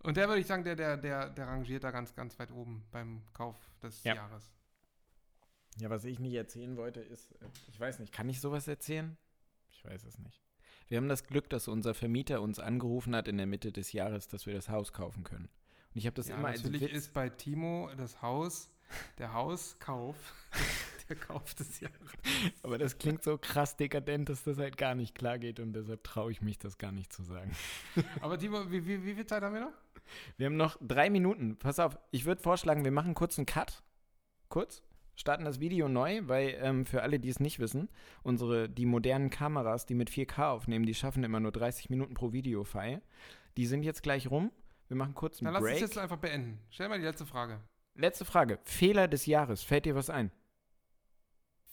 Und 0.00 0.18
der 0.18 0.28
würde 0.28 0.40
ich 0.42 0.46
sagen, 0.46 0.64
der, 0.64 0.76
der, 0.76 0.98
der, 0.98 1.30
der 1.30 1.46
rangiert 1.46 1.82
da 1.84 1.90
ganz, 1.90 2.14
ganz 2.14 2.38
weit 2.38 2.50
oben 2.50 2.84
beim 2.90 3.22
Kauf 3.32 3.56
des 3.82 4.04
Ja. 4.04 4.16
Jahres. 4.16 4.52
Ja, 5.78 5.90
was 5.90 6.04
ich 6.04 6.18
nicht 6.18 6.34
erzählen 6.34 6.76
wollte, 6.76 7.00
ist, 7.00 7.32
äh, 7.32 7.46
ich 7.68 7.80
weiß 7.80 7.98
nicht, 7.98 8.12
kann 8.12 8.28
ich 8.28 8.40
sowas 8.40 8.68
erzählen? 8.68 9.16
Ich 9.70 9.84
weiß 9.84 10.04
es 10.04 10.18
nicht. 10.18 10.42
Wir 10.88 10.98
haben 10.98 11.08
das 11.08 11.24
Glück, 11.24 11.48
dass 11.48 11.68
unser 11.68 11.94
Vermieter 11.94 12.42
uns 12.42 12.58
angerufen 12.58 13.16
hat 13.16 13.28
in 13.28 13.38
der 13.38 13.46
Mitte 13.46 13.72
des 13.72 13.92
Jahres, 13.92 14.28
dass 14.28 14.46
wir 14.46 14.52
das 14.52 14.68
Haus 14.68 14.92
kaufen 14.92 15.24
können. 15.24 15.48
Und 15.94 15.98
ich 15.98 16.06
habe 16.06 16.14
das 16.14 16.28
ja, 16.28 16.36
immer 16.36 16.48
als 16.48 16.62
natürlich 16.62 16.82
Witz, 16.82 16.92
ist 16.92 17.14
bei 17.14 17.30
Timo 17.30 17.90
das 17.96 18.20
Haus, 18.20 18.70
der 19.18 19.32
Hauskauf, 19.32 20.16
der 21.08 21.16
Kauf 21.16 21.54
des 21.54 21.80
Jahres. 21.80 22.10
aber 22.62 22.78
das 22.78 22.98
klingt 22.98 23.22
so 23.22 23.38
krass 23.38 23.76
dekadent, 23.76 24.28
dass 24.28 24.44
das 24.44 24.58
halt 24.58 24.76
gar 24.76 24.94
nicht 24.94 25.14
klar 25.14 25.38
geht 25.38 25.60
und 25.60 25.72
deshalb 25.72 26.04
traue 26.04 26.30
ich 26.30 26.42
mich 26.42 26.58
das 26.58 26.78
gar 26.78 26.92
nicht 26.92 27.12
zu 27.12 27.22
sagen. 27.22 27.52
Aber 28.20 28.38
Timo, 28.38 28.70
wie, 28.70 28.86
wie, 28.86 29.02
wie 29.04 29.14
viel 29.14 29.26
Zeit 29.26 29.42
haben 29.42 29.54
wir 29.54 29.62
noch? 29.62 29.72
Wir 30.36 30.46
haben 30.46 30.56
noch 30.56 30.76
drei 30.80 31.10
Minuten. 31.10 31.58
Pass 31.58 31.78
auf, 31.78 31.98
ich 32.10 32.24
würde 32.24 32.42
vorschlagen, 32.42 32.84
wir 32.84 32.92
machen 32.92 33.14
kurz 33.14 33.38
einen 33.38 33.46
Cut. 33.46 33.82
Kurz. 34.48 34.82
Starten 35.14 35.44
das 35.44 35.60
Video 35.60 35.88
neu, 35.88 36.22
weil 36.24 36.58
ähm, 36.60 36.86
für 36.86 37.02
alle, 37.02 37.20
die 37.20 37.28
es 37.28 37.38
nicht 37.38 37.58
wissen, 37.58 37.88
unsere, 38.22 38.68
die 38.68 38.86
modernen 38.86 39.30
Kameras, 39.30 39.86
die 39.86 39.94
mit 39.94 40.10
4K 40.10 40.48
aufnehmen, 40.50 40.86
die 40.86 40.94
schaffen 40.94 41.22
immer 41.22 41.38
nur 41.40 41.52
30 41.52 41.90
Minuten 41.90 42.14
pro 42.14 42.32
Videofile. 42.32 43.02
Die 43.56 43.66
sind 43.66 43.82
jetzt 43.82 44.02
gleich 44.02 44.30
rum. 44.30 44.50
Wir 44.88 44.96
machen 44.96 45.14
kurz 45.14 45.38
einen 45.38 45.46
Dann 45.46 45.54
lass 45.54 45.62
uns 45.62 45.72
Break. 45.72 45.80
jetzt 45.82 45.98
einfach 45.98 46.16
beenden. 46.16 46.58
Stell 46.70 46.88
mal 46.88 46.98
die 46.98 47.04
letzte 47.04 47.26
Frage. 47.26 47.60
Letzte 47.94 48.24
Frage. 48.24 48.58
Fehler 48.64 49.06
des 49.06 49.26
Jahres. 49.26 49.62
Fällt 49.62 49.84
dir 49.84 49.94
was 49.94 50.08
ein? 50.08 50.30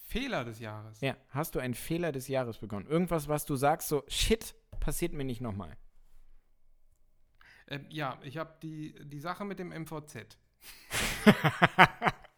Fehler 0.08 0.44
des 0.44 0.60
Jahres. 0.60 1.00
Ja, 1.02 1.16
hast 1.30 1.56
du 1.56 1.60
einen 1.60 1.76
Fehler 1.76 2.12
des 2.12 2.28
Jahres 2.28 2.58
begonnen? 2.58 2.88
Irgendwas, 2.88 3.28
was 3.28 3.46
du 3.46 3.56
sagst, 3.56 3.88
so, 3.88 4.04
shit, 4.08 4.56
passiert 4.80 5.14
mir 5.14 5.24
nicht 5.24 5.40
nochmal. 5.40 5.78
Ähm, 7.68 7.86
ja, 7.90 8.20
ich 8.24 8.38
habe 8.38 8.58
die, 8.62 8.96
die 9.06 9.20
Sache 9.20 9.46
mit 9.46 9.60
dem 9.60 9.70
MVZ. 9.70 10.38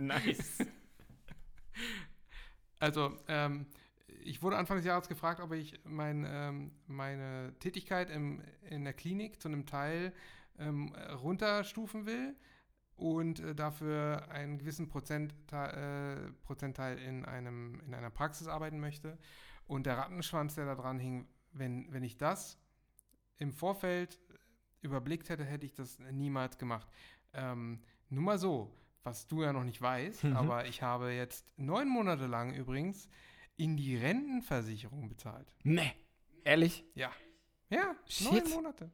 nice. 0.00 0.66
Also, 2.78 3.16
ähm, 3.28 3.66
ich 4.24 4.42
wurde 4.42 4.56
Anfang 4.56 4.76
des 4.76 4.86
Jahres 4.86 5.08
gefragt, 5.08 5.40
ob 5.40 5.52
ich 5.52 5.80
mein, 5.84 6.26
ähm, 6.28 6.72
meine 6.86 7.54
Tätigkeit 7.58 8.10
im, 8.10 8.42
in 8.68 8.84
der 8.84 8.92
Klinik 8.92 9.40
zu 9.40 9.48
einem 9.48 9.66
Teil 9.66 10.12
ähm, 10.58 10.94
runterstufen 11.22 12.06
will 12.06 12.34
und 12.96 13.40
äh, 13.40 13.54
dafür 13.54 14.28
einen 14.30 14.58
gewissen 14.58 14.88
Prozentteil, 14.88 16.28
äh, 16.28 16.32
Prozentteil 16.44 16.98
in, 16.98 17.24
einem, 17.24 17.80
in 17.86 17.94
einer 17.94 18.10
Praxis 18.10 18.46
arbeiten 18.46 18.80
möchte. 18.80 19.18
Und 19.66 19.86
der 19.86 19.98
Rattenschwanz, 19.98 20.54
der 20.54 20.66
da 20.66 20.74
dran 20.74 20.98
hing, 20.98 21.28
wenn, 21.52 21.92
wenn 21.92 22.02
ich 22.02 22.18
das 22.18 22.58
im 23.38 23.52
Vorfeld 23.52 24.20
überblickt 24.82 25.28
hätte, 25.28 25.44
hätte 25.44 25.66
ich 25.66 25.74
das 25.74 25.98
niemals 25.98 26.58
gemacht. 26.58 26.88
Ähm, 27.32 27.82
nur 28.08 28.22
mal 28.22 28.38
so, 28.38 28.74
was 29.02 29.26
du 29.26 29.42
ja 29.42 29.52
noch 29.52 29.64
nicht 29.64 29.80
weißt, 29.80 30.24
Mhm. 30.24 30.36
aber 30.36 30.66
ich 30.66 30.82
habe 30.82 31.12
jetzt 31.12 31.46
neun 31.56 31.88
Monate 31.88 32.26
lang 32.26 32.54
übrigens 32.54 33.08
in 33.56 33.76
die 33.76 33.96
Rentenversicherung 33.96 35.08
bezahlt. 35.08 35.52
Nee. 35.62 35.92
Ehrlich? 36.44 36.84
Ja. 36.94 37.10
Ja, 37.68 37.94
Shit. 38.06 38.30
neun 38.32 38.50
Monate. 38.50 38.90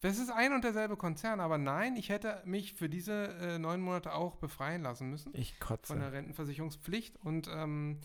Das 0.00 0.18
ist 0.18 0.28
ein 0.30 0.52
und 0.52 0.62
derselbe 0.64 0.96
Konzern, 0.98 1.40
aber 1.40 1.56
nein, 1.56 1.96
ich 1.96 2.10
hätte 2.10 2.42
mich 2.44 2.74
für 2.74 2.90
diese 2.90 3.28
äh, 3.40 3.58
neun 3.58 3.80
Monate 3.80 4.12
auch 4.12 4.36
befreien 4.36 4.82
lassen 4.82 5.08
müssen 5.08 5.32
Ich 5.34 5.58
kotze. 5.60 5.86
von 5.94 6.00
der 6.00 6.12
Rentenversicherungspflicht 6.12 7.16
und 7.24 7.48
ähm, 7.48 7.98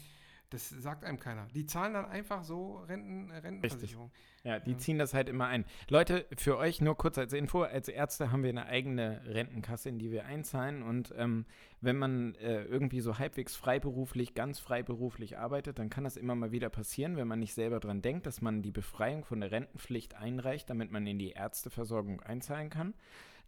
das 0.49 0.69
sagt 0.69 1.03
einem 1.03 1.19
keiner. 1.19 1.47
Die 1.53 1.65
zahlen 1.65 1.93
dann 1.93 2.05
einfach 2.05 2.43
so 2.43 2.77
Renten, 2.79 3.29
äh, 3.29 3.37
Rentenversicherung. 3.37 4.11
Ja, 4.43 4.59
die 4.59 4.71
Ja. 4.71 4.77
ziehen 4.77 4.97
das 4.97 5.13
halt 5.13 5.29
immer 5.29 5.45
ein. 5.47 5.65
Leute, 5.89 6.25
für 6.37 6.57
euch 6.57 6.81
nur 6.81 6.97
kurz 6.97 7.17
als 7.17 7.33
Info, 7.33 7.63
als 7.63 7.87
Ärzte 7.87 8.31
haben 8.31 8.41
wir 8.43 8.49
eine 8.49 8.65
eigene 8.65 9.21
Rentenkasse, 9.25 9.89
in 9.89 9.99
die 9.99 10.11
wir 10.11 10.25
einzahlen. 10.25 10.81
Und 10.81 11.13
ähm, 11.17 11.45
wenn 11.81 11.97
man 11.97 12.35
äh, 12.35 12.63
irgendwie 12.63 13.01
so 13.01 13.19
halbwegs 13.19 13.55
freiberuflich, 13.55 14.33
ganz 14.33 14.59
freiberuflich 14.59 15.37
arbeitet, 15.37 15.77
dann 15.77 15.89
kann 15.89 16.03
das 16.03 16.17
immer 16.17 16.35
mal 16.35 16.51
wieder 16.51 16.69
passieren, 16.69 17.15
wenn 17.15 17.27
man 17.27 17.39
nicht 17.39 17.53
selber 17.53 17.79
dran 17.79 18.01
denkt, 18.01 18.25
dass 18.25 18.41
man 18.41 18.61
die 18.61 18.71
Befreiung 18.71 19.25
von 19.25 19.41
der 19.41 19.51
Rentenpflicht 19.51 20.15
einreicht, 20.15 20.69
damit 20.69 20.91
man 20.91 21.05
in 21.05 21.19
die 21.19 21.31
Ärzteversorgung 21.31 22.21
einzahlen 22.21 22.69
kann. 22.69 22.93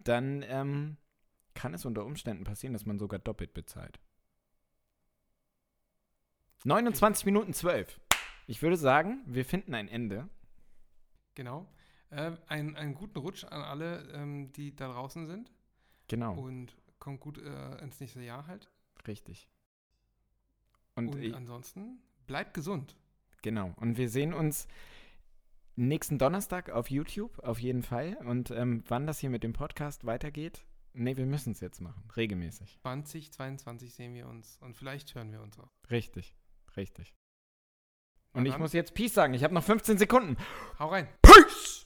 Dann 0.04 0.44
ähm, 0.48 0.98
kann 1.54 1.74
es 1.74 1.86
unter 1.86 2.06
Umständen 2.06 2.44
passieren, 2.44 2.74
dass 2.74 2.86
man 2.86 3.00
sogar 3.00 3.20
doppelt 3.20 3.54
bezahlt. 3.54 4.00
29 6.64 7.26
Minuten 7.26 7.54
12. 7.54 8.00
Ich 8.48 8.62
würde 8.62 8.78
sagen, 8.78 9.22
wir 9.26 9.46
finden 9.46 9.74
ein 9.74 9.88
Ende. 9.88 10.30
Genau. 11.36 11.68
Äh, 12.10 12.32
ein, 12.48 12.76
einen 12.76 12.94
guten 12.94 13.18
Rutsch 13.20 13.44
an 13.46 13.62
alle, 13.62 14.10
ähm, 14.14 14.52
die 14.54 14.76
da 14.76 14.90
draußen 14.92 15.28
sind 15.28 15.52
Genau. 16.08 16.34
und 16.34 16.76
kommt 17.00 17.20
gut 17.22 17.38
äh, 17.38 17.78
ins 17.82 18.00
nächste 18.00 18.22
Jahr 18.22 18.48
halt. 18.48 18.70
Richtig. 19.08 19.48
Und, 20.96 21.16
Und, 21.16 21.22
ich, 21.22 21.34
ansonsten 21.34 22.00
bleibt 22.28 22.54
gesund. 22.54 22.98
genau. 23.42 23.74
Und 23.78 23.98
wir 23.98 24.10
sehen 24.10 24.34
uns 24.34 24.68
nächsten 25.78 26.20
Donnerstag 26.20 26.70
auf 26.70 26.92
YouTube, 26.92 27.40
auf 27.40 27.60
jeden 27.60 27.82
Fall. 27.82 28.18
Und 28.26 28.52
ähm, 28.52 28.84
wann 28.88 29.08
das 29.08 29.20
hier 29.20 29.30
mit 29.30 29.44
dem 29.44 29.54
Podcast 29.54 30.06
weitergeht, 30.06 30.66
nee, 30.94 31.16
wir 31.16 31.26
müssen 31.26 31.52
es 31.52 31.62
jetzt 31.62 31.80
machen. 31.80 32.04
Regelmäßig. 32.18 32.78
2022 32.82 33.94
sehen 33.94 34.14
wir 34.14 34.28
uns 34.28 34.58
und 34.58 34.76
vielleicht 34.76 35.16
hören 35.16 35.32
wir 35.32 35.42
uns 35.42 35.58
auch. 35.58 35.72
Richtig. 35.90 36.36
Richtig. 36.78 37.16
Und 38.34 38.46
ich 38.46 38.58
muss 38.58 38.74
jetzt 38.74 38.94
Peace 38.94 39.14
sagen. 39.14 39.34
Ich 39.34 39.44
habe 39.44 39.54
noch 39.54 39.64
15 39.64 39.98
Sekunden. 39.98 40.38
Hau 40.80 40.88
rein. 40.88 41.10
Peace! 41.22 41.81